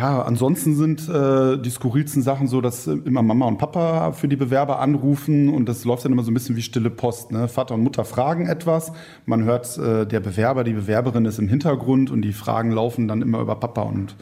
ansonsten 0.02 0.76
sind 0.76 1.08
äh, 1.08 1.58
die 1.60 1.70
skurrilsten 1.70 2.24
Sachen 2.24 2.48
so, 2.48 2.62
dass 2.62 2.88
äh, 2.88 2.94
immer 3.06 3.22
Mama 3.22 3.46
und 3.46 3.60
Papa 3.60 4.12
für 4.14 4.28
die 4.28 4.36
Bewerber 4.36 4.80
anrufen 4.80 5.50
und 5.50 5.70
das 5.70 5.86
läuft 5.86 6.04
dann 6.04 6.12
immer 6.12 6.24
so 6.24 6.32
ein 6.32 6.34
bisschen 6.34 6.56
wie 6.56 6.64
stille 6.64 6.90
Post. 6.90 7.32
Ne? 7.32 7.48
Vater 7.48 7.76
und 7.76 7.84
Mutter 7.84 8.04
fragen 8.04 8.48
etwas, 8.48 8.92
man 9.28 9.44
hört, 9.44 9.78
äh, 9.78 10.08
der 10.08 10.20
Bewerber, 10.20 10.64
die 10.64 10.74
Bewerberin 10.74 11.26
ist 11.26 11.38
im 11.38 11.48
Hintergrund 11.48 12.10
und 12.10 12.24
die 12.24 12.34
Fragen 12.34 12.72
laufen 12.72 13.08
dann 13.08 13.22
immer 13.22 13.40
über 13.40 13.56
Papa 13.56 13.84
und 13.84 14.16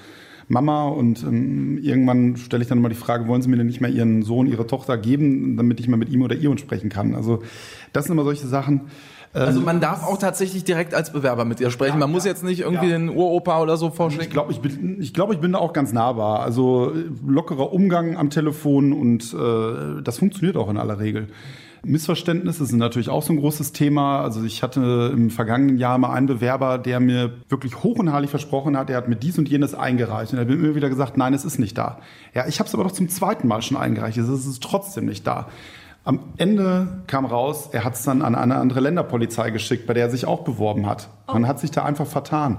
Mama 0.49 0.89
und 0.89 1.23
ähm, 1.23 1.79
irgendwann 1.81 2.35
stelle 2.35 2.61
ich 2.61 2.67
dann 2.67 2.79
immer 2.79 2.89
die 2.89 2.95
Frage, 2.95 3.27
wollen 3.27 3.41
Sie 3.41 3.47
mir 3.47 3.55
denn 3.55 3.67
nicht 3.67 3.79
mehr 3.79 3.89
Ihren 3.89 4.23
Sohn, 4.23 4.47
Ihre 4.47 4.67
Tochter 4.67 4.97
geben, 4.97 5.55
damit 5.55 5.79
ich 5.79 5.87
mal 5.87 5.95
mit 5.95 6.09
ihm 6.09 6.21
oder 6.21 6.35
ihr 6.35 6.57
sprechen 6.57 6.89
kann? 6.89 7.15
Also 7.15 7.41
das 7.93 8.05
sind 8.05 8.13
immer 8.13 8.25
solche 8.25 8.47
Sachen. 8.47 8.81
Also 9.33 9.61
man 9.61 9.79
darf 9.79 10.03
auch 10.05 10.17
tatsächlich 10.17 10.63
direkt 10.65 10.93
als 10.93 11.13
Bewerber 11.13 11.45
mit 11.45 11.59
ihr 11.61 11.71
sprechen. 11.71 11.99
Man 11.99 12.11
muss 12.11 12.25
jetzt 12.25 12.43
nicht 12.43 12.59
irgendwie 12.61 12.87
Ja. 12.87 12.97
den 12.97 13.09
Uropa 13.09 13.61
oder 13.61 13.77
so 13.77 13.87
Ich 13.89 13.93
vorschicken. 13.95 14.29
glaube, 14.29 14.51
ich 14.51 14.59
bin, 14.59 15.01
ich 15.01 15.13
glaube, 15.13 15.33
ich 15.33 15.39
bin 15.39 15.53
da 15.53 15.59
auch 15.59 15.71
ganz 15.73 15.93
nahbar. 15.93 16.41
Also 16.41 16.91
äh, 16.93 17.05
lockerer 17.25 17.71
Umgang 17.71 18.17
am 18.17 18.29
Telefon 18.29 18.91
und 18.93 19.33
äh, 19.33 20.01
das 20.03 20.17
funktioniert 20.19 20.57
auch 20.57 20.69
in 20.69 20.77
aller 20.77 20.99
Regel. 20.99 21.27
Missverständnisse 21.83 22.65
sind 22.67 22.77
natürlich 22.77 23.09
auch 23.09 23.23
so 23.23 23.33
ein 23.33 23.37
großes 23.37 23.71
Thema. 23.71 24.21
Also 24.21 24.43
ich 24.43 24.61
hatte 24.61 25.09
im 25.13 25.29
vergangenen 25.31 25.77
Jahr 25.77 25.97
mal 25.97 26.11
einen 26.13 26.27
Bewerber, 26.27 26.77
der 26.77 26.99
mir 26.99 27.31
wirklich 27.49 27.83
hoch 27.83 27.97
und 27.97 28.11
heilig 28.13 28.29
versprochen 28.29 28.77
hat, 28.77 28.89
er 28.91 28.97
hat 28.97 29.07
mir 29.07 29.15
dies 29.15 29.37
und 29.39 29.49
jenes 29.49 29.73
eingereicht. 29.73 30.31
Und 30.31 30.37
er 30.37 30.41
hat 30.41 30.49
mir 30.49 30.55
immer 30.63 30.75
wieder 30.75 30.89
gesagt, 30.89 31.17
nein, 31.17 31.33
es 31.33 31.43
ist 31.43 31.57
nicht 31.57 31.77
da. 31.77 31.97
Ja, 32.35 32.45
ich 32.47 32.59
habe 32.59 32.67
es 32.67 32.73
aber 32.75 32.83
doch 32.83 32.91
zum 32.91 33.09
zweiten 33.09 33.47
Mal 33.47 33.61
schon 33.63 33.77
eingereicht. 33.77 34.17
Es 34.17 34.29
ist 34.29 34.61
trotzdem 34.61 35.05
nicht 35.05 35.25
da. 35.25 35.47
Am 36.03 36.19
Ende 36.37 37.03
kam 37.05 37.25
raus, 37.25 37.69
er 37.71 37.83
hat 37.83 37.93
es 37.93 38.03
dann 38.03 38.23
an 38.23 38.33
eine 38.33 38.55
andere 38.55 38.79
Länderpolizei 38.79 39.51
geschickt, 39.51 39.85
bei 39.85 39.93
der 39.93 40.05
er 40.05 40.09
sich 40.09 40.25
auch 40.25 40.43
beworben 40.43 40.87
hat. 40.87 41.09
Man 41.27 41.47
hat 41.47 41.59
sich 41.59 41.69
da 41.69 41.85
einfach 41.85 42.07
vertan. 42.07 42.57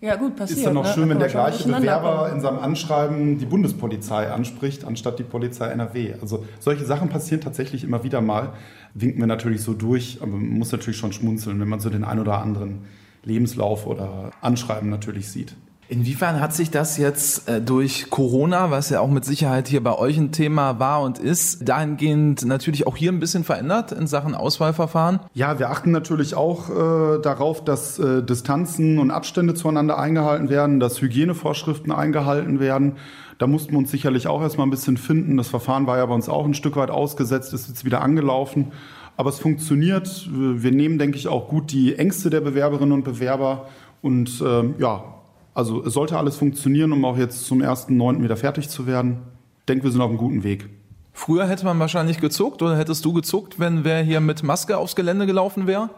Ja, 0.00 0.14
gut, 0.16 0.36
passiert. 0.36 0.58
Ist 0.58 0.66
dann 0.66 0.74
noch 0.74 0.84
ne? 0.84 0.92
schön, 0.92 1.08
wenn 1.08 1.18
der 1.18 1.28
gleiche 1.28 1.68
Bewerber 1.68 2.30
in 2.32 2.40
seinem 2.40 2.58
Anschreiben 2.58 3.38
die 3.38 3.46
Bundespolizei 3.46 4.30
anspricht, 4.30 4.84
anstatt 4.84 5.18
die 5.18 5.24
Polizei 5.24 5.68
NRW. 5.68 6.14
Also 6.20 6.44
solche 6.60 6.84
Sachen 6.84 7.08
passieren 7.08 7.40
tatsächlich 7.40 7.82
immer 7.82 8.04
wieder 8.04 8.20
mal. 8.20 8.52
Winken 8.94 9.20
wir 9.20 9.26
natürlich 9.26 9.62
so 9.62 9.74
durch, 9.74 10.18
aber 10.20 10.30
man 10.30 10.58
muss 10.58 10.70
natürlich 10.70 10.98
schon 10.98 11.12
schmunzeln, 11.12 11.58
wenn 11.60 11.68
man 11.68 11.80
so 11.80 11.90
den 11.90 12.04
ein 12.04 12.20
oder 12.20 12.40
anderen 12.40 12.86
Lebenslauf 13.24 13.86
oder 13.86 14.30
Anschreiben 14.40 14.88
natürlich 14.88 15.28
sieht. 15.28 15.56
Inwiefern 15.90 16.38
hat 16.38 16.52
sich 16.52 16.70
das 16.70 16.98
jetzt 16.98 17.48
äh, 17.48 17.62
durch 17.62 18.10
Corona, 18.10 18.70
was 18.70 18.90
ja 18.90 19.00
auch 19.00 19.08
mit 19.08 19.24
Sicherheit 19.24 19.68
hier 19.68 19.82
bei 19.82 19.96
euch 19.96 20.18
ein 20.18 20.32
Thema 20.32 20.78
war 20.78 21.00
und 21.00 21.18
ist, 21.18 21.66
dahingehend 21.66 22.44
natürlich 22.44 22.86
auch 22.86 22.94
hier 22.94 23.10
ein 23.10 23.20
bisschen 23.20 23.42
verändert 23.42 23.92
in 23.92 24.06
Sachen 24.06 24.34
Auswahlverfahren? 24.34 25.20
Ja, 25.32 25.58
wir 25.58 25.70
achten 25.70 25.90
natürlich 25.90 26.34
auch 26.34 26.68
äh, 26.68 27.22
darauf, 27.22 27.64
dass 27.64 27.98
äh, 27.98 28.22
Distanzen 28.22 28.98
und 28.98 29.10
Abstände 29.10 29.54
zueinander 29.54 29.98
eingehalten 29.98 30.50
werden, 30.50 30.78
dass 30.78 31.00
Hygienevorschriften 31.00 31.90
eingehalten 31.90 32.60
werden. 32.60 32.96
Da 33.38 33.46
mussten 33.46 33.72
wir 33.72 33.78
uns 33.78 33.90
sicherlich 33.90 34.26
auch 34.26 34.42
erstmal 34.42 34.66
ein 34.66 34.70
bisschen 34.70 34.98
finden. 34.98 35.38
Das 35.38 35.48
Verfahren 35.48 35.86
war 35.86 35.96
ja 35.96 36.04
bei 36.04 36.14
uns 36.14 36.28
auch 36.28 36.44
ein 36.44 36.52
Stück 36.52 36.76
weit 36.76 36.90
ausgesetzt, 36.90 37.54
ist 37.54 37.66
jetzt 37.66 37.86
wieder 37.86 38.02
angelaufen. 38.02 38.72
Aber 39.16 39.30
es 39.30 39.38
funktioniert. 39.38 40.28
Wir 40.30 40.70
nehmen, 40.70 40.98
denke 40.98 41.16
ich, 41.16 41.28
auch 41.28 41.48
gut 41.48 41.72
die 41.72 41.96
Ängste 41.96 42.28
der 42.28 42.40
Bewerberinnen 42.40 42.92
und 42.92 43.04
Bewerber. 43.04 43.68
Und 44.02 44.42
ähm, 44.46 44.74
ja, 44.78 45.17
also 45.58 45.84
es 45.84 45.92
sollte 45.92 46.16
alles 46.16 46.36
funktionieren, 46.36 46.92
um 46.92 47.04
auch 47.04 47.18
jetzt 47.18 47.44
zum 47.46 47.60
1.9. 47.60 48.22
wieder 48.22 48.36
fertig 48.36 48.68
zu 48.68 48.86
werden. 48.86 49.18
Ich 49.58 49.64
denke, 49.64 49.82
wir 49.82 49.90
sind 49.90 50.00
auf 50.00 50.08
einem 50.08 50.16
guten 50.16 50.44
Weg. 50.44 50.68
Früher 51.12 51.48
hätte 51.48 51.64
man 51.64 51.80
wahrscheinlich 51.80 52.20
gezuckt 52.20 52.62
oder 52.62 52.76
hättest 52.76 53.04
du 53.04 53.12
gezuckt, 53.12 53.58
wenn 53.58 53.82
wer 53.82 54.00
hier 54.00 54.20
mit 54.20 54.44
Maske 54.44 54.78
aufs 54.78 54.94
Gelände 54.94 55.26
gelaufen 55.26 55.66
wäre? 55.66 55.90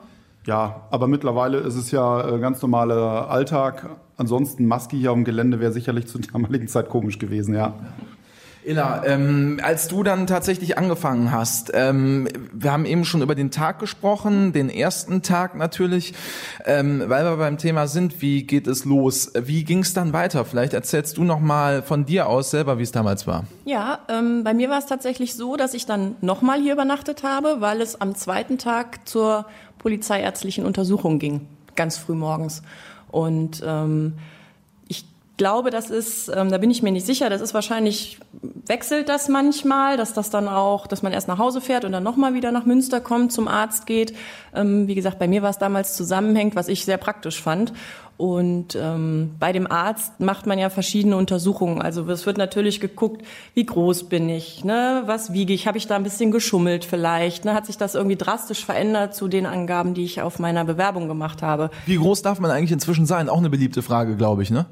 Ja, 0.46 0.86
aber 0.90 1.08
mittlerweile 1.08 1.58
ist 1.58 1.74
es 1.74 1.90
ja 1.90 2.26
äh, 2.26 2.38
ganz 2.38 2.62
normaler 2.62 3.28
Alltag. 3.28 3.90
Ansonsten 4.16 4.64
Maske 4.64 4.96
hier 4.96 5.10
am 5.10 5.24
Gelände 5.24 5.60
wäre 5.60 5.72
sicherlich 5.72 6.06
zur 6.06 6.22
damaligen 6.22 6.66
Zeit 6.66 6.88
komisch 6.88 7.18
gewesen, 7.18 7.54
ja. 7.54 7.74
Ella, 8.64 9.06
ähm, 9.06 9.58
als 9.62 9.88
du 9.88 10.02
dann 10.02 10.26
tatsächlich 10.26 10.76
angefangen 10.76 11.32
hast, 11.32 11.70
ähm, 11.72 12.28
wir 12.52 12.72
haben 12.72 12.84
eben 12.84 13.06
schon 13.06 13.22
über 13.22 13.34
den 13.34 13.50
Tag 13.50 13.78
gesprochen, 13.78 14.52
den 14.52 14.68
ersten 14.68 15.22
Tag 15.22 15.56
natürlich, 15.56 16.12
ähm, 16.66 17.02
weil 17.06 17.24
wir 17.24 17.36
beim 17.38 17.56
Thema 17.56 17.86
sind, 17.86 18.20
wie 18.20 18.42
geht 18.42 18.66
es 18.66 18.84
los? 18.84 19.32
Wie 19.34 19.64
ging 19.64 19.78
es 19.78 19.94
dann 19.94 20.12
weiter? 20.12 20.44
Vielleicht 20.44 20.74
erzählst 20.74 21.16
du 21.16 21.24
noch 21.24 21.40
mal 21.40 21.82
von 21.82 22.04
dir 22.04 22.28
aus 22.28 22.50
selber, 22.50 22.78
wie 22.78 22.82
es 22.82 22.92
damals 22.92 23.26
war. 23.26 23.44
Ja, 23.64 24.00
ähm, 24.08 24.44
bei 24.44 24.52
mir 24.52 24.68
war 24.68 24.78
es 24.78 24.86
tatsächlich 24.86 25.34
so, 25.34 25.56
dass 25.56 25.72
ich 25.72 25.86
dann 25.86 26.16
nochmal 26.20 26.60
hier 26.60 26.74
übernachtet 26.74 27.22
habe, 27.22 27.56
weil 27.60 27.80
es 27.80 27.98
am 28.00 28.14
zweiten 28.14 28.58
Tag 28.58 29.08
zur 29.08 29.46
polizeiärztlichen 29.78 30.66
Untersuchung 30.66 31.18
ging, 31.18 31.46
ganz 31.76 31.96
früh 31.96 32.14
morgens. 32.14 32.62
Und 33.08 33.62
ähm, 33.66 34.14
glaube, 35.40 35.70
das 35.70 35.88
ist, 35.88 36.28
ähm, 36.28 36.50
da 36.50 36.58
bin 36.58 36.70
ich 36.70 36.82
mir 36.82 36.92
nicht 36.92 37.06
sicher, 37.06 37.30
das 37.30 37.40
ist 37.40 37.54
wahrscheinlich, 37.54 38.18
wechselt 38.66 39.08
das 39.08 39.30
manchmal, 39.30 39.96
dass 39.96 40.12
das 40.12 40.28
dann 40.28 40.48
auch, 40.48 40.86
dass 40.86 41.02
man 41.02 41.14
erst 41.14 41.28
nach 41.28 41.38
Hause 41.38 41.62
fährt 41.62 41.86
und 41.86 41.92
dann 41.92 42.02
nochmal 42.02 42.34
wieder 42.34 42.52
nach 42.52 42.66
Münster 42.66 43.00
kommt, 43.00 43.32
zum 43.32 43.48
Arzt 43.48 43.86
geht. 43.86 44.12
Ähm, 44.54 44.86
wie 44.86 44.94
gesagt, 44.94 45.18
bei 45.18 45.26
mir 45.26 45.40
war 45.40 45.48
es 45.48 45.56
damals 45.56 45.96
zusammenhängt, 45.96 46.56
was 46.56 46.68
ich 46.68 46.84
sehr 46.84 46.98
praktisch 46.98 47.40
fand. 47.40 47.72
Und 48.18 48.76
ähm, 48.78 49.30
bei 49.38 49.50
dem 49.52 49.66
Arzt 49.66 50.20
macht 50.20 50.46
man 50.46 50.58
ja 50.58 50.68
verschiedene 50.68 51.16
Untersuchungen. 51.16 51.80
Also 51.80 52.06
es 52.10 52.26
wird 52.26 52.36
natürlich 52.36 52.78
geguckt, 52.78 53.22
wie 53.54 53.64
groß 53.64 54.10
bin 54.10 54.28
ich, 54.28 54.62
ne? 54.62 55.04
was 55.06 55.32
wiege 55.32 55.54
ich, 55.54 55.66
habe 55.66 55.78
ich 55.78 55.86
da 55.86 55.96
ein 55.96 56.02
bisschen 56.02 56.30
geschummelt 56.30 56.84
vielleicht, 56.84 57.46
ne? 57.46 57.54
hat 57.54 57.64
sich 57.64 57.78
das 57.78 57.94
irgendwie 57.94 58.16
drastisch 58.16 58.62
verändert 58.62 59.14
zu 59.14 59.26
den 59.26 59.46
Angaben, 59.46 59.94
die 59.94 60.04
ich 60.04 60.20
auf 60.20 60.38
meiner 60.38 60.66
Bewerbung 60.66 61.08
gemacht 61.08 61.40
habe. 61.40 61.70
Wie 61.86 61.96
groß 61.96 62.20
darf 62.20 62.40
man 62.40 62.50
eigentlich 62.50 62.72
inzwischen 62.72 63.06
sein? 63.06 63.30
Auch 63.30 63.38
eine 63.38 63.48
beliebte 63.48 63.80
Frage, 63.80 64.16
glaube 64.16 64.42
ich, 64.42 64.50
ne? 64.50 64.66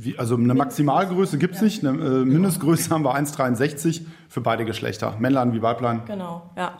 Wie, 0.00 0.18
also 0.18 0.36
eine 0.36 0.54
Maximalgröße 0.54 1.38
gibt's 1.38 1.60
nicht. 1.60 1.84
Eine 1.84 1.98
äh, 1.98 2.24
Mindestgröße 2.24 2.90
haben 2.90 3.04
wir 3.04 3.16
1,63 3.16 4.02
für 4.28 4.40
beide 4.40 4.64
Geschlechter. 4.64 5.16
Männlein 5.18 5.52
wie 5.52 5.62
Weiblein. 5.62 6.02
Genau, 6.06 6.50
ja. 6.56 6.78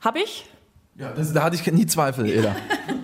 Hab 0.00 0.16
ich? 0.16 0.48
Ja, 0.98 1.12
das, 1.12 1.32
da 1.34 1.42
hatte 1.42 1.56
ich 1.56 1.72
nie 1.72 1.84
Zweifel, 1.84 2.26
Eda. 2.26 2.56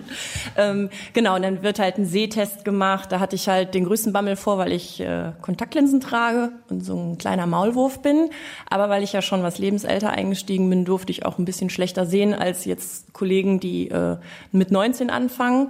ähm, 0.57 0.89
genau, 1.13 1.35
und 1.35 1.43
dann 1.43 1.61
wird 1.61 1.77
halt 1.77 1.99
ein 1.99 2.05
Sehtest 2.05 2.65
gemacht. 2.65 3.11
Da 3.11 3.19
hatte 3.19 3.35
ich 3.35 3.47
halt 3.47 3.75
den 3.75 3.85
größten 3.85 4.11
Bammel 4.11 4.35
vor, 4.35 4.57
weil 4.57 4.71
ich 4.71 4.99
äh, 4.99 5.33
Kontaktlinsen 5.41 5.99
trage 5.99 6.53
und 6.69 6.83
so 6.83 6.97
ein 6.97 7.19
kleiner 7.19 7.45
Maulwurf 7.45 8.01
bin. 8.01 8.31
Aber 8.67 8.89
weil 8.89 9.03
ich 9.03 9.13
ja 9.13 9.21
schon 9.21 9.43
was 9.43 9.59
lebensälter 9.59 10.09
eingestiegen 10.09 10.67
bin, 10.71 10.85
durfte 10.85 11.11
ich 11.11 11.23
auch 11.23 11.37
ein 11.37 11.45
bisschen 11.45 11.69
schlechter 11.69 12.07
sehen 12.07 12.33
als 12.33 12.65
jetzt 12.65 13.13
Kollegen, 13.13 13.59
die 13.59 13.89
äh, 13.89 14.17
mit 14.51 14.71
19 14.71 15.11
anfangen. 15.11 15.69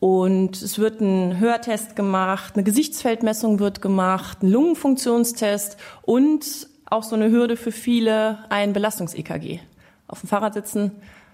Und 0.00 0.60
es 0.62 0.78
wird 0.78 1.02
ein 1.02 1.38
Hörtest 1.38 1.94
gemacht, 1.94 2.54
eine 2.54 2.64
Gesichtsfeldmessung 2.64 3.58
wird 3.58 3.82
gemacht, 3.82 4.42
ein 4.42 4.50
Lungenfunktionstest 4.50 5.76
und 6.02 6.68
auch 6.86 7.02
so 7.02 7.14
eine 7.14 7.30
Hürde 7.30 7.56
für 7.56 7.70
viele, 7.70 8.38
ein 8.48 8.72
Belastungs-EKG. 8.72 9.60
Auf 10.08 10.20
dem 10.20 10.28
Fahrrad 10.28 10.54
sitzen 10.54 10.90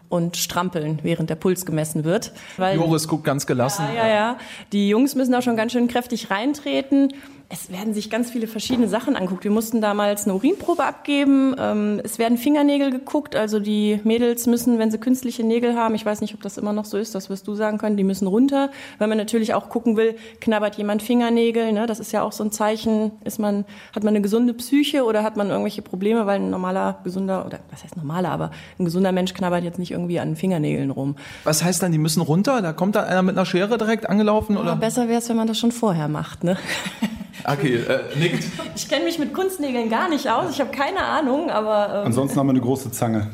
und 0.08 0.36
strampeln, 0.36 0.98
während 1.02 1.30
der 1.30 1.36
Puls 1.36 1.64
gemessen 1.64 2.04
wird. 2.04 2.32
Weil, 2.56 2.76
Joris 2.76 3.08
guckt 3.08 3.24
ganz 3.24 3.46
gelassen. 3.46 3.84
Ja, 3.94 4.06
ja, 4.06 4.14
ja. 4.14 4.38
Die 4.72 4.88
Jungs 4.88 5.14
müssen 5.14 5.32
da 5.32 5.42
schon 5.42 5.56
ganz 5.56 5.72
schön 5.72 5.88
kräftig 5.88 6.30
reintreten 6.30 7.12
es 7.48 7.70
werden 7.70 7.94
sich 7.94 8.10
ganz 8.10 8.30
viele 8.30 8.48
verschiedene 8.48 8.88
Sachen 8.88 9.14
anguckt. 9.14 9.44
Wir 9.44 9.52
mussten 9.52 9.80
damals 9.80 10.24
eine 10.24 10.34
Urinprobe 10.34 10.82
abgeben. 10.82 11.54
Ähm, 11.58 12.00
es 12.02 12.18
werden 12.18 12.38
Fingernägel 12.38 12.90
geguckt. 12.90 13.36
Also 13.36 13.60
die 13.60 14.00
Mädels 14.02 14.46
müssen, 14.46 14.80
wenn 14.80 14.90
sie 14.90 14.98
künstliche 14.98 15.44
Nägel 15.44 15.76
haben, 15.76 15.94
ich 15.94 16.04
weiß 16.04 16.22
nicht, 16.22 16.34
ob 16.34 16.42
das 16.42 16.58
immer 16.58 16.72
noch 16.72 16.84
so 16.84 16.98
ist, 16.98 17.14
das 17.14 17.30
wirst 17.30 17.46
du 17.46 17.54
sagen 17.54 17.78
können, 17.78 17.96
die 17.96 18.02
müssen 18.02 18.26
runter. 18.26 18.70
Weil 18.98 19.06
man 19.06 19.16
natürlich 19.16 19.54
auch 19.54 19.68
gucken 19.68 19.96
will, 19.96 20.16
knabbert 20.40 20.76
jemand 20.76 21.02
Fingernägel. 21.02 21.72
Ne? 21.72 21.86
Das 21.86 22.00
ist 22.00 22.10
ja 22.10 22.22
auch 22.22 22.32
so 22.32 22.42
ein 22.42 22.50
Zeichen. 22.50 23.12
Ist 23.24 23.38
man, 23.38 23.64
hat 23.94 24.02
man 24.02 24.14
eine 24.14 24.22
gesunde 24.22 24.52
Psyche 24.52 25.04
oder 25.04 25.22
hat 25.22 25.36
man 25.36 25.48
irgendwelche 25.48 25.82
Probleme, 25.82 26.26
weil 26.26 26.40
ein 26.40 26.50
normaler, 26.50 26.98
gesunder, 27.04 27.46
oder 27.46 27.60
was 27.70 27.84
heißt 27.84 27.96
normaler, 27.96 28.30
aber 28.30 28.50
ein 28.80 28.84
gesunder 28.84 29.12
Mensch 29.12 29.34
knabbert 29.34 29.62
jetzt 29.62 29.78
nicht 29.78 29.92
irgendwie 29.92 30.18
an 30.18 30.34
Fingernägeln 30.34 30.90
rum. 30.90 31.14
Was 31.44 31.62
heißt 31.62 31.80
dann, 31.80 31.92
die 31.92 31.98
müssen 31.98 32.22
runter? 32.22 32.60
Da 32.60 32.72
kommt 32.72 32.96
da 32.96 33.04
einer 33.04 33.22
mit 33.22 33.36
einer 33.36 33.46
Schere 33.46 33.78
direkt 33.78 34.08
angelaufen? 34.08 34.56
Oder? 34.56 34.70
Ja, 34.70 34.74
besser 34.74 35.06
wäre 35.06 35.20
es, 35.20 35.28
wenn 35.28 35.36
man 35.36 35.46
das 35.46 35.58
schon 35.58 35.70
vorher 35.70 36.08
macht. 36.08 36.42
Ne? 36.42 36.56
Okay, 37.48 37.76
äh, 37.76 38.18
nickt. 38.18 38.44
Ich 38.74 38.88
kenne 38.88 39.04
mich 39.04 39.20
mit 39.20 39.32
Kunstnägeln 39.32 39.88
gar 39.88 40.08
nicht 40.08 40.28
aus. 40.28 40.50
Ich 40.50 40.60
habe 40.60 40.70
keine 40.70 41.04
Ahnung, 41.04 41.48
aber. 41.48 42.00
Ähm 42.00 42.06
Ansonsten 42.06 42.38
haben 42.38 42.48
wir 42.48 42.52
eine 42.52 42.60
große 42.60 42.90
Zange. 42.90 43.28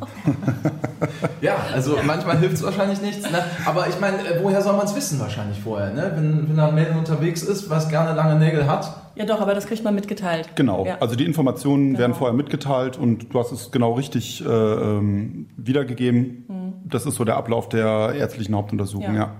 ja, 1.40 1.56
also 1.72 1.98
manchmal 2.04 2.38
hilft 2.38 2.56
es 2.56 2.62
wahrscheinlich 2.62 3.00
nichts. 3.00 3.30
Ne? 3.30 3.42
Aber 3.64 3.88
ich 3.88 3.98
meine, 4.00 4.18
äh, 4.18 4.42
woher 4.42 4.60
soll 4.60 4.76
man 4.76 4.84
es 4.84 4.94
wissen 4.94 5.18
wahrscheinlich 5.18 5.58
vorher? 5.60 5.94
Ne? 5.94 6.12
Wenn, 6.14 6.48
wenn 6.48 6.56
da 6.56 6.68
ein 6.68 6.74
Mädel 6.74 6.94
unterwegs 6.96 7.42
ist, 7.42 7.70
was 7.70 7.88
gerne 7.88 8.14
lange 8.14 8.38
Nägel 8.38 8.66
hat. 8.66 9.02
Ja, 9.14 9.24
doch, 9.24 9.40
aber 9.40 9.54
das 9.54 9.66
kriegt 9.66 9.82
man 9.82 9.94
mitgeteilt. 9.94 10.50
Genau. 10.56 10.84
Ja. 10.84 10.98
Also 11.00 11.16
die 11.16 11.24
Informationen 11.24 11.88
genau. 11.88 11.98
werden 11.98 12.14
vorher 12.14 12.36
mitgeteilt 12.36 12.98
und 12.98 13.32
du 13.32 13.38
hast 13.38 13.52
es 13.52 13.70
genau 13.70 13.94
richtig 13.94 14.44
äh, 14.44 14.48
ähm, 14.48 15.48
wiedergegeben. 15.56 16.44
Mhm. 16.48 16.72
Das 16.84 17.06
ist 17.06 17.14
so 17.14 17.24
der 17.24 17.36
Ablauf 17.36 17.70
der 17.70 18.14
ärztlichen 18.14 18.54
Hauptuntersuchung, 18.54 19.14
ja. 19.14 19.32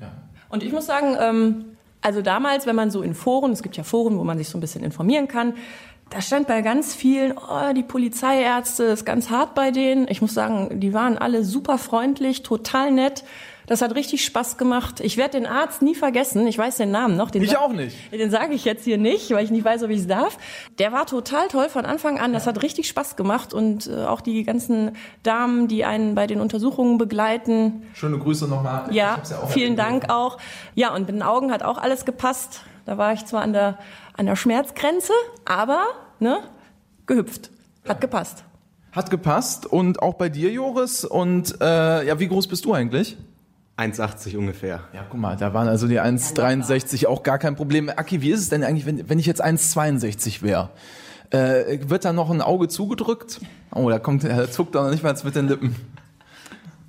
ja. 0.00 0.12
Und 0.48 0.62
ich 0.62 0.72
muss 0.72 0.86
sagen, 0.86 1.16
ähm, 1.20 1.64
also 2.04 2.20
damals, 2.20 2.66
wenn 2.66 2.76
man 2.76 2.90
so 2.90 3.00
in 3.00 3.14
Foren, 3.14 3.52
es 3.52 3.62
gibt 3.62 3.78
ja 3.78 3.82
Foren, 3.82 4.18
wo 4.18 4.24
man 4.24 4.36
sich 4.36 4.50
so 4.50 4.58
ein 4.58 4.60
bisschen 4.60 4.84
informieren 4.84 5.26
kann, 5.26 5.54
da 6.10 6.20
stand 6.20 6.46
bei 6.46 6.60
ganz 6.60 6.94
vielen, 6.94 7.32
oh, 7.32 7.72
die 7.74 7.82
Polizeiärzte 7.82 8.84
ist 8.84 9.06
ganz 9.06 9.30
hart 9.30 9.54
bei 9.54 9.70
denen. 9.70 10.06
Ich 10.08 10.20
muss 10.20 10.34
sagen, 10.34 10.80
die 10.80 10.92
waren 10.92 11.16
alle 11.16 11.44
super 11.44 11.78
freundlich, 11.78 12.42
total 12.42 12.90
nett. 12.90 13.24
Das 13.66 13.82
hat 13.82 13.94
richtig 13.94 14.24
Spaß 14.24 14.58
gemacht. 14.58 15.00
Ich 15.00 15.16
werde 15.16 15.38
den 15.38 15.46
Arzt 15.46 15.82
nie 15.82 15.94
vergessen. 15.94 16.46
Ich 16.46 16.58
weiß 16.58 16.76
den 16.76 16.90
Namen 16.90 17.16
noch. 17.16 17.30
Den 17.30 17.42
ich 17.42 17.56
auch 17.56 17.72
nicht. 17.72 17.96
Den 18.12 18.30
sage 18.30 18.54
ich 18.54 18.64
jetzt 18.64 18.84
hier 18.84 18.98
nicht, 18.98 19.30
weil 19.30 19.44
ich 19.44 19.50
nicht 19.50 19.64
weiß, 19.64 19.82
ob 19.84 19.90
ich 19.90 20.00
es 20.00 20.06
darf. 20.06 20.38
Der 20.78 20.92
war 20.92 21.06
total 21.06 21.48
toll 21.48 21.68
von 21.68 21.86
Anfang 21.86 22.18
an. 22.18 22.32
Das 22.32 22.46
hat 22.46 22.62
richtig 22.62 22.88
Spaß 22.88 23.16
gemacht 23.16 23.54
und 23.54 23.86
äh, 23.86 24.04
auch 24.04 24.20
die 24.20 24.44
ganzen 24.44 24.92
Damen, 25.22 25.68
die 25.68 25.84
einen 25.84 26.14
bei 26.14 26.26
den 26.26 26.40
Untersuchungen 26.40 26.98
begleiten. 26.98 27.82
Schöne 27.94 28.18
Grüße 28.18 28.46
nochmal. 28.48 28.86
Ja, 28.90 29.18
ja 29.28 29.46
vielen 29.46 29.76
Dank 29.76 30.10
auch. 30.10 30.38
Ja, 30.74 30.94
und 30.94 31.02
mit 31.06 31.10
den 31.10 31.22
Augen 31.22 31.52
hat 31.52 31.62
auch 31.62 31.78
alles 31.78 32.04
gepasst. 32.04 32.62
Da 32.84 32.98
war 32.98 33.12
ich 33.14 33.24
zwar 33.24 33.42
an 33.42 33.52
der 33.52 33.78
an 34.16 34.26
der 34.26 34.36
Schmerzgrenze, 34.36 35.12
aber 35.44 35.86
ne, 36.20 36.38
gehüpft. 37.06 37.50
Hat 37.88 38.00
gepasst. 38.00 38.44
Hat 38.92 39.10
gepasst 39.10 39.66
und 39.66 40.00
auch 40.00 40.14
bei 40.14 40.28
dir, 40.28 40.50
Joris. 40.50 41.04
Und 41.04 41.60
äh, 41.60 42.06
ja, 42.06 42.18
wie 42.20 42.28
groß 42.28 42.46
bist 42.46 42.64
du 42.64 42.72
eigentlich? 42.72 43.16
1,80 43.76 44.36
ungefähr. 44.36 44.80
Ja, 44.92 45.04
guck 45.08 45.18
mal, 45.18 45.36
da 45.36 45.52
waren 45.52 45.66
also 45.66 45.88
die 45.88 46.00
1,63 46.00 47.06
auch 47.06 47.22
gar 47.22 47.38
kein 47.38 47.56
Problem. 47.56 47.88
Aki, 47.88 48.22
wie 48.22 48.30
ist 48.30 48.40
es 48.40 48.48
denn 48.48 48.62
eigentlich, 48.62 48.86
wenn, 48.86 49.08
wenn 49.08 49.18
ich 49.18 49.26
jetzt 49.26 49.44
1,62 49.44 50.42
wäre? 50.42 50.70
Äh, 51.30 51.80
wird 51.88 52.04
da 52.04 52.12
noch 52.12 52.30
ein 52.30 52.40
Auge 52.40 52.68
zugedrückt? 52.68 53.40
Oh, 53.72 53.90
da 53.90 53.98
kommt, 53.98 54.22
er 54.22 54.50
zuckt 54.50 54.76
doch 54.76 54.84
noch 54.84 54.90
nicht 54.90 55.02
mal 55.02 55.16
mit 55.24 55.34
den 55.34 55.48
Lippen. 55.48 55.74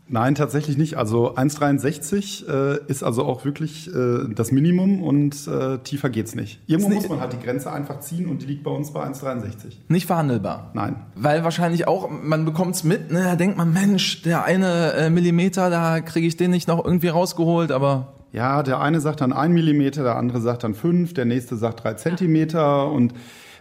Nein, 0.08 0.36
tatsächlich 0.36 0.78
nicht. 0.78 0.98
Also 0.98 1.36
1,63 1.36 2.48
äh, 2.48 2.80
ist 2.88 3.04
also 3.04 3.26
auch 3.26 3.44
wirklich 3.44 3.94
äh, 3.94 4.28
das 4.34 4.52
Minimum 4.52 5.02
und 5.02 5.48
äh, 5.48 5.80
tiefer 5.80 6.10
geht's 6.10 6.36
nicht. 6.36 6.60
Irgendwo 6.68 6.90
muss 6.90 7.10
man 7.10 7.20
halt 7.20 7.34
die 7.34 7.40
Grenze 7.40 7.72
einfach 7.72 8.00
ziehen 8.02 8.28
und 8.28 8.44
die 8.44 8.46
liegt 8.46 8.64
bei 8.64 8.72
uns 8.72 8.92
bei 8.92 9.04
1,63. 9.04 9.78
Nicht 9.88 10.06
verhandelbar? 10.06 10.72
Nein. 10.74 10.98
Weil 11.16 11.44
wahrscheinlich 11.44 11.88
auch, 11.88 12.10
man 12.10 12.46
bekommt's 12.46 12.84
mit, 12.84 13.12
ne, 13.12 13.24
da 13.24 13.36
denkt 13.36 13.58
man, 13.58 13.74
Mensch, 13.74 14.22
der 14.22 14.46
eine 14.46 14.94
äh, 14.94 15.10
Millimeter, 15.10 15.72
da 15.72 16.02
kriege 16.02 16.28
ich 16.28 16.38
den 16.38 16.52
nicht 16.52 16.68
noch 16.68 16.84
irgendwie 16.84 17.08
rausgeholt, 17.08 17.72
aber... 17.72 18.14
Ja, 18.32 18.62
der 18.64 18.82
eine 18.82 19.00
sagt 19.00 19.22
dann 19.22 19.34
ein 19.34 19.54
Millimeter, 19.54 20.04
der 20.04 20.18
andere 20.18 20.42
sagt 20.42 20.66
dann 20.66 20.76
fünf, 20.76 21.14
der 21.14 21.26
nächste 21.26 21.56
sagt 21.56 21.84
drei 21.84 21.94
Zentimeter 21.94 22.92
und 22.92 23.14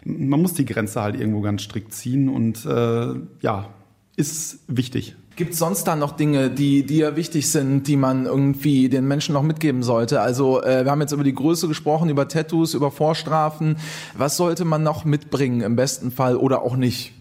man 0.04 0.42
muss 0.42 0.52
die 0.52 0.66
Grenze 0.66 1.00
halt 1.00 1.18
irgendwo 1.18 1.40
ganz 1.40 1.62
strikt 1.62 1.94
ziehen 1.94 2.28
und 2.28 2.66
äh, 2.66 3.14
ja, 3.40 3.68
ist 4.16 4.60
wichtig. 4.68 5.16
Gibt 5.36 5.54
es 5.54 5.58
sonst 5.58 5.84
da 5.84 5.96
noch 5.96 6.12
Dinge, 6.12 6.48
die 6.48 6.86
dir 6.86 7.16
wichtig 7.16 7.50
sind, 7.50 7.88
die 7.88 7.96
man 7.96 8.24
irgendwie 8.26 8.88
den 8.88 9.08
Menschen 9.08 9.32
noch 9.32 9.42
mitgeben 9.42 9.82
sollte? 9.82 10.20
Also 10.20 10.62
äh, 10.62 10.84
wir 10.84 10.92
haben 10.92 11.00
jetzt 11.00 11.12
über 11.12 11.24
die 11.24 11.34
Größe 11.34 11.66
gesprochen, 11.66 12.08
über 12.08 12.28
Tattoos, 12.28 12.74
über 12.74 12.92
Vorstrafen. 12.92 13.76
Was 14.16 14.36
sollte 14.36 14.64
man 14.64 14.84
noch 14.84 15.04
mitbringen 15.04 15.60
im 15.60 15.74
besten 15.74 16.12
Fall 16.12 16.36
oder 16.36 16.62
auch 16.62 16.76
nicht? 16.76 17.12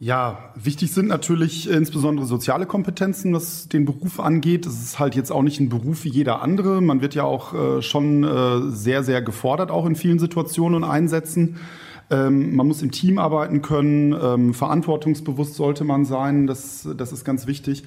Ja, 0.00 0.52
wichtig 0.54 0.92
sind 0.92 1.08
natürlich 1.08 1.68
insbesondere 1.68 2.24
soziale 2.24 2.66
Kompetenzen, 2.66 3.34
was 3.34 3.68
den 3.68 3.84
Beruf 3.84 4.20
angeht. 4.20 4.64
Es 4.64 4.80
ist 4.80 4.98
halt 5.00 5.16
jetzt 5.16 5.32
auch 5.32 5.42
nicht 5.42 5.58
ein 5.58 5.68
Beruf 5.68 6.04
wie 6.04 6.10
jeder 6.10 6.40
andere. 6.40 6.80
Man 6.80 7.02
wird 7.02 7.16
ja 7.16 7.24
auch 7.24 7.52
äh, 7.52 7.82
schon 7.82 8.22
äh, 8.22 8.70
sehr, 8.70 9.02
sehr 9.02 9.20
gefordert, 9.20 9.70
auch 9.72 9.86
in 9.86 9.96
vielen 9.96 10.20
Situationen 10.20 10.82
und 10.82 10.88
Einsätzen. 10.88 11.56
Ähm, 12.10 12.56
man 12.56 12.66
muss 12.66 12.82
im 12.82 12.90
Team 12.90 13.18
arbeiten 13.18 13.62
können, 13.62 14.12
ähm, 14.20 14.54
verantwortungsbewusst 14.54 15.54
sollte 15.54 15.84
man 15.84 16.04
sein, 16.04 16.46
das, 16.46 16.88
das 16.96 17.12
ist 17.12 17.24
ganz 17.24 17.46
wichtig. 17.46 17.84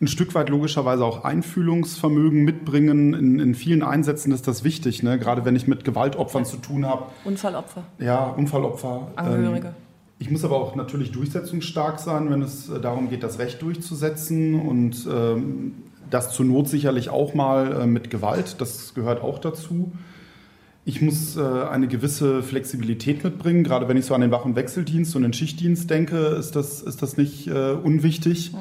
Ein 0.00 0.08
Stück 0.08 0.34
weit 0.34 0.48
logischerweise 0.48 1.04
auch 1.04 1.24
Einfühlungsvermögen 1.24 2.42
mitbringen. 2.42 3.12
In, 3.12 3.38
in 3.38 3.54
vielen 3.54 3.82
Einsätzen 3.82 4.32
ist 4.32 4.48
das 4.48 4.64
wichtig, 4.64 5.02
ne? 5.02 5.18
gerade 5.18 5.44
wenn 5.44 5.54
ich 5.54 5.66
mit 5.66 5.84
Gewaltopfern 5.84 6.46
zu 6.46 6.56
tun 6.56 6.86
habe. 6.86 7.06
Unfallopfer. 7.24 7.84
Ja, 7.98 8.24
Unfallopfer. 8.24 9.08
Angehörige. 9.16 9.68
Ähm, 9.68 9.74
ich 10.18 10.30
muss 10.30 10.44
aber 10.44 10.56
auch 10.56 10.74
natürlich 10.74 11.12
durchsetzungsstark 11.12 11.98
sein, 11.98 12.30
wenn 12.30 12.42
es 12.42 12.68
äh, 12.68 12.80
darum 12.80 13.08
geht, 13.08 13.22
das 13.22 13.38
Recht 13.38 13.62
durchzusetzen 13.62 14.60
und 14.60 15.06
ähm, 15.10 15.74
das 16.10 16.32
zur 16.32 16.44
Not 16.44 16.68
sicherlich 16.68 17.08
auch 17.08 17.34
mal 17.34 17.82
äh, 17.82 17.86
mit 17.86 18.10
Gewalt, 18.10 18.60
das 18.60 18.94
gehört 18.94 19.22
auch 19.22 19.38
dazu. 19.38 19.92
Ich 20.84 21.02
muss 21.02 21.36
äh, 21.36 21.40
eine 21.42 21.88
gewisse 21.88 22.42
Flexibilität 22.42 23.22
mitbringen. 23.22 23.64
Gerade 23.64 23.86
wenn 23.88 23.96
ich 23.96 24.06
so 24.06 24.14
an 24.14 24.22
den 24.22 24.30
Wach- 24.30 24.44
und 24.44 24.56
Wechseldienst 24.56 25.14
und 25.14 25.22
den 25.22 25.32
Schichtdienst 25.32 25.90
denke, 25.90 26.16
ist 26.16 26.56
das, 26.56 26.80
ist 26.80 27.02
das 27.02 27.16
nicht 27.16 27.46
äh, 27.48 27.72
unwichtig. 27.72 28.52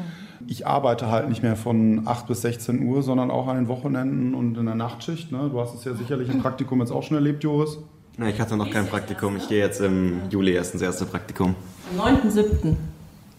Ich 0.47 0.67
arbeite 0.67 1.09
halt 1.09 1.29
nicht 1.29 1.43
mehr 1.43 1.55
von 1.55 2.03
8 2.07 2.27
bis 2.27 2.41
16 2.41 2.83
Uhr, 2.87 3.03
sondern 3.03 3.31
auch 3.31 3.47
an 3.47 3.55
den 3.55 3.67
Wochenenden 3.67 4.33
und 4.35 4.57
in 4.57 4.65
der 4.65 4.75
Nachtschicht. 4.75 5.31
Ne? 5.31 5.49
Du 5.51 5.59
hast 5.59 5.75
es 5.75 5.85
ja 5.85 5.93
sicherlich 5.93 6.29
im 6.29 6.39
Praktikum 6.41 6.79
jetzt 6.81 6.91
auch 6.91 7.03
schon 7.03 7.15
erlebt, 7.15 7.43
Joris. 7.43 7.77
Na, 8.17 8.27
ich 8.27 8.39
hatte 8.41 8.57
noch 8.57 8.69
kein 8.69 8.87
Praktikum. 8.87 9.37
Ich 9.37 9.47
gehe 9.47 9.59
jetzt 9.59 9.79
im 9.79 10.21
Juli 10.29 10.51
erst 10.51 10.73
ins 10.73 10.83
erste 10.83 11.05
Praktikum. 11.05 11.55
Am 11.97 12.15
9.7., 12.15 12.75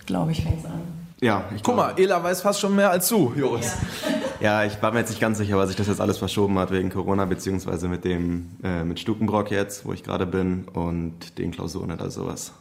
glaube 0.07 0.33
ich, 0.33 0.43
fängt 0.43 0.61
es 0.61 0.65
an. 0.65 0.81
Ja, 1.21 1.45
ich 1.55 1.63
Guck 1.63 1.77
mal, 1.77 1.89
glaube- 1.89 2.03
Ela 2.03 2.23
weiß 2.25 2.41
fast 2.41 2.61
schon 2.61 2.75
mehr 2.75 2.91
als 2.91 3.09
du, 3.11 3.31
Joris. 3.37 3.67
Ja, 4.09 4.09
ich 4.65 4.81
war 4.83 4.93
mir 4.93 5.01
jetzt 5.01 5.11
nicht 5.11 5.21
ganz 5.21 5.37
sicher, 5.37 5.59
weil 5.59 5.67
sich 5.67 5.77
das 5.77 5.87
jetzt 5.87 6.01
alles 6.01 6.19
verschoben 6.19 6.59
hat 6.59 6.71
wegen 6.71 6.89
Corona, 6.89 7.27
beziehungsweise 7.27 7.89
mit 7.89 8.05
dem, 8.05 8.57
äh, 8.63 8.85
mit 8.85 8.99
Stukenbrock 8.99 9.51
jetzt, 9.51 9.85
wo 9.85 9.93
ich 9.93 10.03
gerade 10.03 10.27
bin, 10.27 10.65
und 10.73 11.39
den 11.39 11.51
Klausuren 11.51 11.93
oder 11.93 12.11
sowas. 12.11 12.53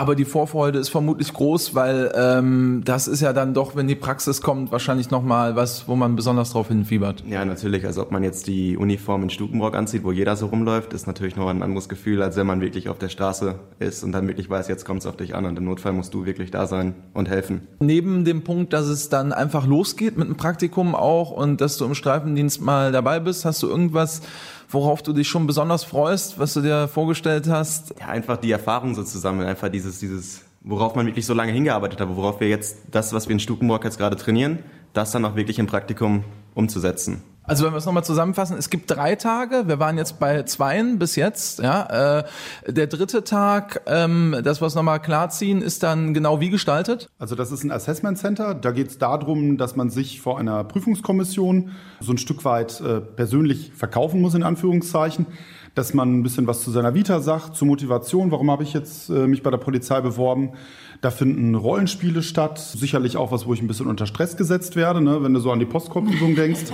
Aber 0.00 0.14
die 0.14 0.24
Vorfreude 0.24 0.78
ist 0.78 0.88
vermutlich 0.88 1.30
groß, 1.30 1.74
weil 1.74 2.10
ähm, 2.16 2.80
das 2.86 3.06
ist 3.06 3.20
ja 3.20 3.34
dann 3.34 3.52
doch, 3.52 3.76
wenn 3.76 3.86
die 3.86 3.94
Praxis 3.94 4.40
kommt, 4.40 4.72
wahrscheinlich 4.72 5.10
nochmal 5.10 5.56
was, 5.56 5.88
wo 5.88 5.94
man 5.94 6.16
besonders 6.16 6.52
drauf 6.52 6.68
hinfiebert. 6.68 7.22
Ja, 7.28 7.44
natürlich. 7.44 7.84
Also 7.84 8.00
ob 8.00 8.10
man 8.10 8.24
jetzt 8.24 8.46
die 8.46 8.78
Uniform 8.78 9.24
in 9.24 9.28
Stukenbrock 9.28 9.76
anzieht, 9.76 10.02
wo 10.02 10.10
jeder 10.10 10.36
so 10.36 10.46
rumläuft, 10.46 10.94
ist 10.94 11.06
natürlich 11.06 11.36
noch 11.36 11.48
ein 11.48 11.62
anderes 11.62 11.90
Gefühl, 11.90 12.22
als 12.22 12.36
wenn 12.36 12.46
man 12.46 12.62
wirklich 12.62 12.88
auf 12.88 12.96
der 12.96 13.10
Straße 13.10 13.56
ist 13.78 14.02
und 14.02 14.12
dann 14.12 14.26
wirklich 14.26 14.48
weiß, 14.48 14.68
jetzt 14.68 14.86
kommt 14.86 15.00
es 15.00 15.06
auf 15.06 15.18
dich 15.18 15.34
an 15.34 15.44
und 15.44 15.58
im 15.58 15.66
Notfall 15.66 15.92
musst 15.92 16.14
du 16.14 16.24
wirklich 16.24 16.50
da 16.50 16.66
sein 16.66 16.94
und 17.12 17.28
helfen. 17.28 17.68
Neben 17.80 18.24
dem 18.24 18.42
Punkt, 18.42 18.72
dass 18.72 18.86
es 18.86 19.10
dann 19.10 19.34
einfach 19.34 19.66
losgeht 19.66 20.16
mit 20.16 20.28
einem 20.28 20.38
Praktikum 20.38 20.94
auch 20.94 21.30
und 21.30 21.60
dass 21.60 21.76
du 21.76 21.84
im 21.84 21.94
Streifendienst 21.94 22.62
mal 22.62 22.90
dabei 22.90 23.20
bist, 23.20 23.44
hast 23.44 23.62
du 23.62 23.68
irgendwas, 23.68 24.22
worauf 24.70 25.02
du 25.02 25.12
dich 25.12 25.28
schon 25.28 25.46
besonders 25.46 25.84
freust, 25.84 26.38
was 26.38 26.54
du 26.54 26.60
dir 26.60 26.88
vorgestellt 26.88 27.48
hast? 27.48 27.94
Ja, 28.00 28.06
einfach 28.06 28.36
die 28.36 28.50
Erfahrung 28.50 28.94
so 28.94 29.02
zu 29.02 29.18
sammeln, 29.18 29.48
einfach 29.48 29.68
dieses, 29.68 29.98
dieses, 29.98 30.42
worauf 30.62 30.94
man 30.94 31.06
wirklich 31.06 31.26
so 31.26 31.34
lange 31.34 31.52
hingearbeitet 31.52 32.00
hat, 32.00 32.08
worauf 32.16 32.40
wir 32.40 32.48
jetzt 32.48 32.78
das, 32.90 33.12
was 33.12 33.28
wir 33.28 33.32
in 33.32 33.40
Stukenbrock 33.40 33.84
jetzt 33.84 33.98
gerade 33.98 34.16
trainieren, 34.16 34.60
das 34.92 35.10
dann 35.10 35.24
auch 35.24 35.36
wirklich 35.36 35.58
im 35.58 35.66
Praktikum 35.66 36.24
umzusetzen. 36.54 37.22
Also 37.42 37.64
wenn 37.64 37.72
wir 37.72 37.78
es 37.78 37.86
nochmal 37.86 38.04
zusammenfassen, 38.04 38.56
es 38.56 38.70
gibt 38.70 38.90
drei 38.90 39.16
Tage, 39.16 39.66
wir 39.66 39.78
waren 39.80 39.98
jetzt 39.98 40.20
bei 40.20 40.42
zweien 40.44 40.98
bis 40.98 41.16
jetzt, 41.16 41.58
ja. 41.58 42.18
Äh, 42.18 42.24
der 42.68 42.86
dritte 42.86 43.24
Tag, 43.24 43.82
ähm, 43.86 44.36
das 44.44 44.60
was 44.60 44.74
nochmal 44.74 45.00
klarziehen, 45.00 45.62
ist 45.62 45.82
dann 45.82 46.14
genau 46.14 46.40
wie 46.40 46.50
gestaltet? 46.50 47.08
Also 47.18 47.34
das 47.34 47.50
ist 47.50 47.64
ein 47.64 47.72
Assessment 47.72 48.18
Center. 48.18 48.54
Da 48.54 48.70
geht 48.70 48.88
es 48.88 48.98
darum, 48.98 49.56
dass 49.56 49.74
man 49.74 49.90
sich 49.90 50.20
vor 50.20 50.38
einer 50.38 50.64
Prüfungskommission 50.64 51.70
so 52.00 52.12
ein 52.12 52.18
Stück 52.18 52.44
weit 52.44 52.80
äh, 52.80 53.00
persönlich 53.00 53.72
verkaufen 53.74 54.20
muss, 54.20 54.34
in 54.34 54.42
Anführungszeichen. 54.42 55.26
Dass 55.74 55.94
man 55.94 56.18
ein 56.18 56.22
bisschen 56.24 56.46
was 56.46 56.62
zu 56.62 56.72
seiner 56.72 56.94
Vita 56.94 57.20
sagt, 57.20 57.54
zur 57.54 57.68
Motivation, 57.68 58.32
warum 58.32 58.50
habe 58.50 58.64
ich 58.64 58.74
jetzt 58.74 59.08
äh, 59.08 59.26
mich 59.26 59.42
bei 59.42 59.50
der 59.50 59.58
Polizei 59.58 60.00
beworben. 60.00 60.52
Da 61.00 61.10
finden 61.10 61.54
Rollenspiele 61.54 62.22
statt, 62.22 62.58
sicherlich 62.58 63.16
auch 63.16 63.32
was, 63.32 63.46
wo 63.46 63.54
ich 63.54 63.62
ein 63.62 63.66
bisschen 63.66 63.86
unter 63.86 64.06
Stress 64.06 64.36
gesetzt 64.36 64.76
werde, 64.76 65.00
ne? 65.00 65.22
wenn 65.22 65.32
du 65.32 65.40
so 65.40 65.50
an 65.50 65.58
die 65.58 65.66
Postkorbübung 65.66 66.34
denkst. 66.34 66.64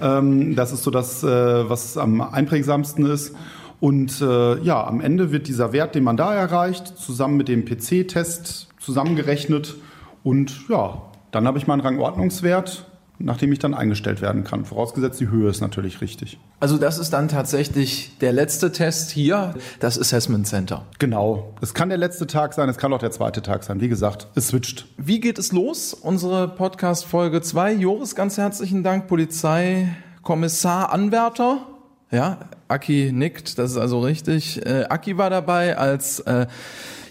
Ähm, 0.00 0.56
das 0.56 0.72
ist 0.72 0.82
so 0.82 0.90
das, 0.90 1.22
äh, 1.22 1.68
was 1.68 1.96
am 1.96 2.20
einprägsamsten 2.20 3.06
ist. 3.06 3.34
Und 3.80 4.20
äh, 4.20 4.58
ja, 4.60 4.84
am 4.86 5.00
Ende 5.00 5.30
wird 5.30 5.46
dieser 5.46 5.72
Wert, 5.72 5.94
den 5.94 6.04
man 6.04 6.16
da 6.16 6.34
erreicht, 6.34 6.98
zusammen 6.98 7.36
mit 7.36 7.48
dem 7.48 7.64
PC-Test 7.64 8.68
zusammengerechnet. 8.78 9.76
Und 10.22 10.68
ja, 10.68 11.02
dann 11.30 11.46
habe 11.46 11.58
ich 11.58 11.66
meinen 11.66 11.80
Rangordnungswert, 11.80 12.86
nach 13.24 13.38
dem 13.38 13.50
ich 13.52 13.58
dann 13.58 13.74
eingestellt 13.74 14.20
werden 14.20 14.44
kann. 14.44 14.64
Vorausgesetzt, 14.64 15.18
die 15.18 15.28
Höhe 15.28 15.48
ist 15.48 15.60
natürlich 15.60 16.00
richtig. 16.00 16.38
Also 16.60 16.76
das 16.76 16.98
ist 16.98 17.12
dann 17.12 17.28
tatsächlich 17.28 18.18
der 18.20 18.32
letzte 18.32 18.70
Test 18.70 19.10
hier, 19.10 19.54
das 19.80 19.98
Assessment 19.98 20.46
Center. 20.46 20.84
Genau. 20.98 21.54
Es 21.60 21.74
kann 21.74 21.88
der 21.88 21.98
letzte 21.98 22.26
Tag 22.26 22.52
sein, 22.52 22.68
es 22.68 22.76
kann 22.76 22.92
auch 22.92 22.98
der 22.98 23.10
zweite 23.10 23.42
Tag 23.42 23.64
sein. 23.64 23.80
Wie 23.80 23.88
gesagt, 23.88 24.28
es 24.34 24.48
switcht. 24.48 24.86
Wie 24.98 25.20
geht 25.20 25.38
es 25.38 25.52
los? 25.52 25.94
Unsere 25.94 26.48
Podcast 26.48 27.06
Folge 27.06 27.40
2. 27.40 27.72
Joris, 27.74 28.14
ganz 28.14 28.36
herzlichen 28.36 28.82
Dank, 28.82 29.08
Polizeikommissar 29.08 30.92
Anwärter. 30.92 31.66
Ja, 32.10 32.38
Aki 32.68 33.10
nickt, 33.12 33.58
das 33.58 33.72
ist 33.72 33.76
also 33.78 34.00
richtig. 34.00 34.64
Äh, 34.66 34.84
Aki 34.84 35.16
war 35.16 35.30
dabei 35.30 35.78
als, 35.78 36.20
äh, 36.20 36.46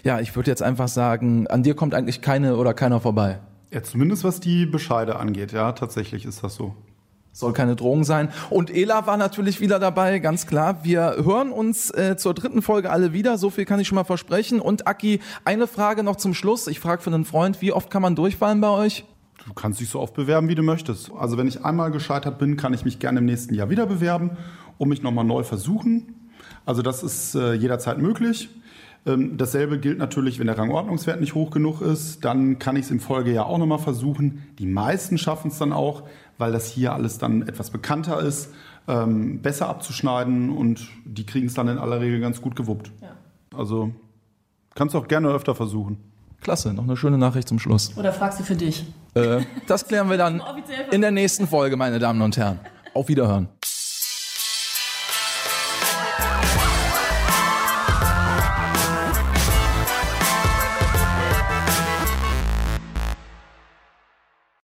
ja, 0.04 0.20
ich 0.20 0.34
würde 0.36 0.50
jetzt 0.50 0.62
einfach 0.62 0.88
sagen, 0.88 1.46
an 1.48 1.62
dir 1.62 1.74
kommt 1.74 1.94
eigentlich 1.94 2.20
keine 2.20 2.56
oder 2.56 2.72
keiner 2.72 3.00
vorbei. 3.00 3.40
Ja, 3.74 3.82
zumindest 3.82 4.22
was 4.22 4.38
die 4.38 4.66
Bescheide 4.66 5.16
angeht. 5.16 5.50
Ja, 5.50 5.72
tatsächlich 5.72 6.24
ist 6.24 6.44
das 6.44 6.54
so. 6.54 6.76
Soll 7.32 7.52
keine 7.52 7.74
Drohung 7.74 8.04
sein. 8.04 8.28
Und 8.48 8.70
Ela 8.70 9.08
war 9.08 9.16
natürlich 9.16 9.60
wieder 9.60 9.80
dabei, 9.80 10.20
ganz 10.20 10.46
klar. 10.46 10.84
Wir 10.84 11.16
hören 11.24 11.50
uns 11.50 11.90
äh, 11.90 12.16
zur 12.16 12.34
dritten 12.34 12.62
Folge 12.62 12.90
alle 12.90 13.12
wieder. 13.12 13.36
So 13.36 13.50
viel 13.50 13.64
kann 13.64 13.80
ich 13.80 13.88
schon 13.88 13.96
mal 13.96 14.04
versprechen. 14.04 14.60
Und 14.60 14.86
Aki, 14.86 15.18
eine 15.44 15.66
Frage 15.66 16.04
noch 16.04 16.14
zum 16.14 16.34
Schluss. 16.34 16.68
Ich 16.68 16.78
frage 16.78 17.02
für 17.02 17.12
einen 17.12 17.24
Freund, 17.24 17.60
wie 17.60 17.72
oft 17.72 17.90
kann 17.90 18.02
man 18.02 18.14
durchfallen 18.14 18.60
bei 18.60 18.68
euch? 18.68 19.04
Du 19.44 19.52
kannst 19.52 19.80
dich 19.80 19.88
so 19.88 19.98
oft 19.98 20.14
bewerben, 20.14 20.48
wie 20.48 20.54
du 20.54 20.62
möchtest. 20.62 21.10
Also 21.10 21.36
wenn 21.36 21.48
ich 21.48 21.64
einmal 21.64 21.90
gescheitert 21.90 22.38
bin, 22.38 22.56
kann 22.56 22.72
ich 22.74 22.84
mich 22.84 23.00
gerne 23.00 23.18
im 23.18 23.24
nächsten 23.24 23.54
Jahr 23.54 23.68
wieder 23.70 23.86
bewerben 23.86 24.36
und 24.78 24.88
mich 24.88 25.02
nochmal 25.02 25.24
neu 25.24 25.42
versuchen. 25.42 26.30
Also 26.64 26.82
das 26.82 27.02
ist 27.02 27.34
äh, 27.34 27.54
jederzeit 27.54 27.98
möglich. 27.98 28.48
Ähm, 29.06 29.36
dasselbe 29.36 29.78
gilt 29.78 29.98
natürlich, 29.98 30.38
wenn 30.38 30.46
der 30.46 30.56
Rangordnungswert 30.56 31.20
nicht 31.20 31.34
hoch 31.34 31.50
genug 31.50 31.82
ist, 31.82 32.24
dann 32.24 32.58
kann 32.58 32.76
ich 32.76 32.86
es 32.86 32.90
im 32.90 33.00
Folgejahr 33.00 33.46
auch 33.46 33.58
nochmal 33.58 33.78
versuchen. 33.78 34.46
Die 34.58 34.66
meisten 34.66 35.18
schaffen 35.18 35.50
es 35.50 35.58
dann 35.58 35.72
auch, 35.72 36.04
weil 36.38 36.52
das 36.52 36.66
hier 36.68 36.94
alles 36.94 37.18
dann 37.18 37.42
etwas 37.42 37.70
bekannter 37.70 38.20
ist, 38.20 38.50
ähm, 38.88 39.40
besser 39.40 39.68
abzuschneiden 39.68 40.50
und 40.50 40.88
die 41.04 41.26
kriegen 41.26 41.46
es 41.46 41.54
dann 41.54 41.68
in 41.68 41.78
aller 41.78 42.00
Regel 42.00 42.20
ganz 42.20 42.40
gut 42.40 42.56
gewuppt. 42.56 42.92
Also 43.54 43.92
kannst 44.74 44.94
du 44.94 44.98
auch 44.98 45.08
gerne 45.08 45.28
öfter 45.28 45.54
versuchen. 45.54 45.98
Klasse, 46.40 46.74
noch 46.74 46.84
eine 46.84 46.96
schöne 46.96 47.16
Nachricht 47.16 47.48
zum 47.48 47.58
Schluss. 47.58 47.96
Oder 47.96 48.12
fragst 48.12 48.40
du 48.40 48.44
für 48.44 48.56
dich? 48.56 48.84
Äh, 49.14 49.40
das 49.66 49.86
klären 49.86 50.10
wir 50.10 50.18
dann 50.18 50.42
in 50.90 51.00
der 51.00 51.10
nächsten 51.10 51.46
Folge, 51.46 51.76
meine 51.76 51.98
Damen 51.98 52.20
und 52.20 52.36
Herren. 52.36 52.60
Auf 52.92 53.08
Wiederhören. 53.08 53.48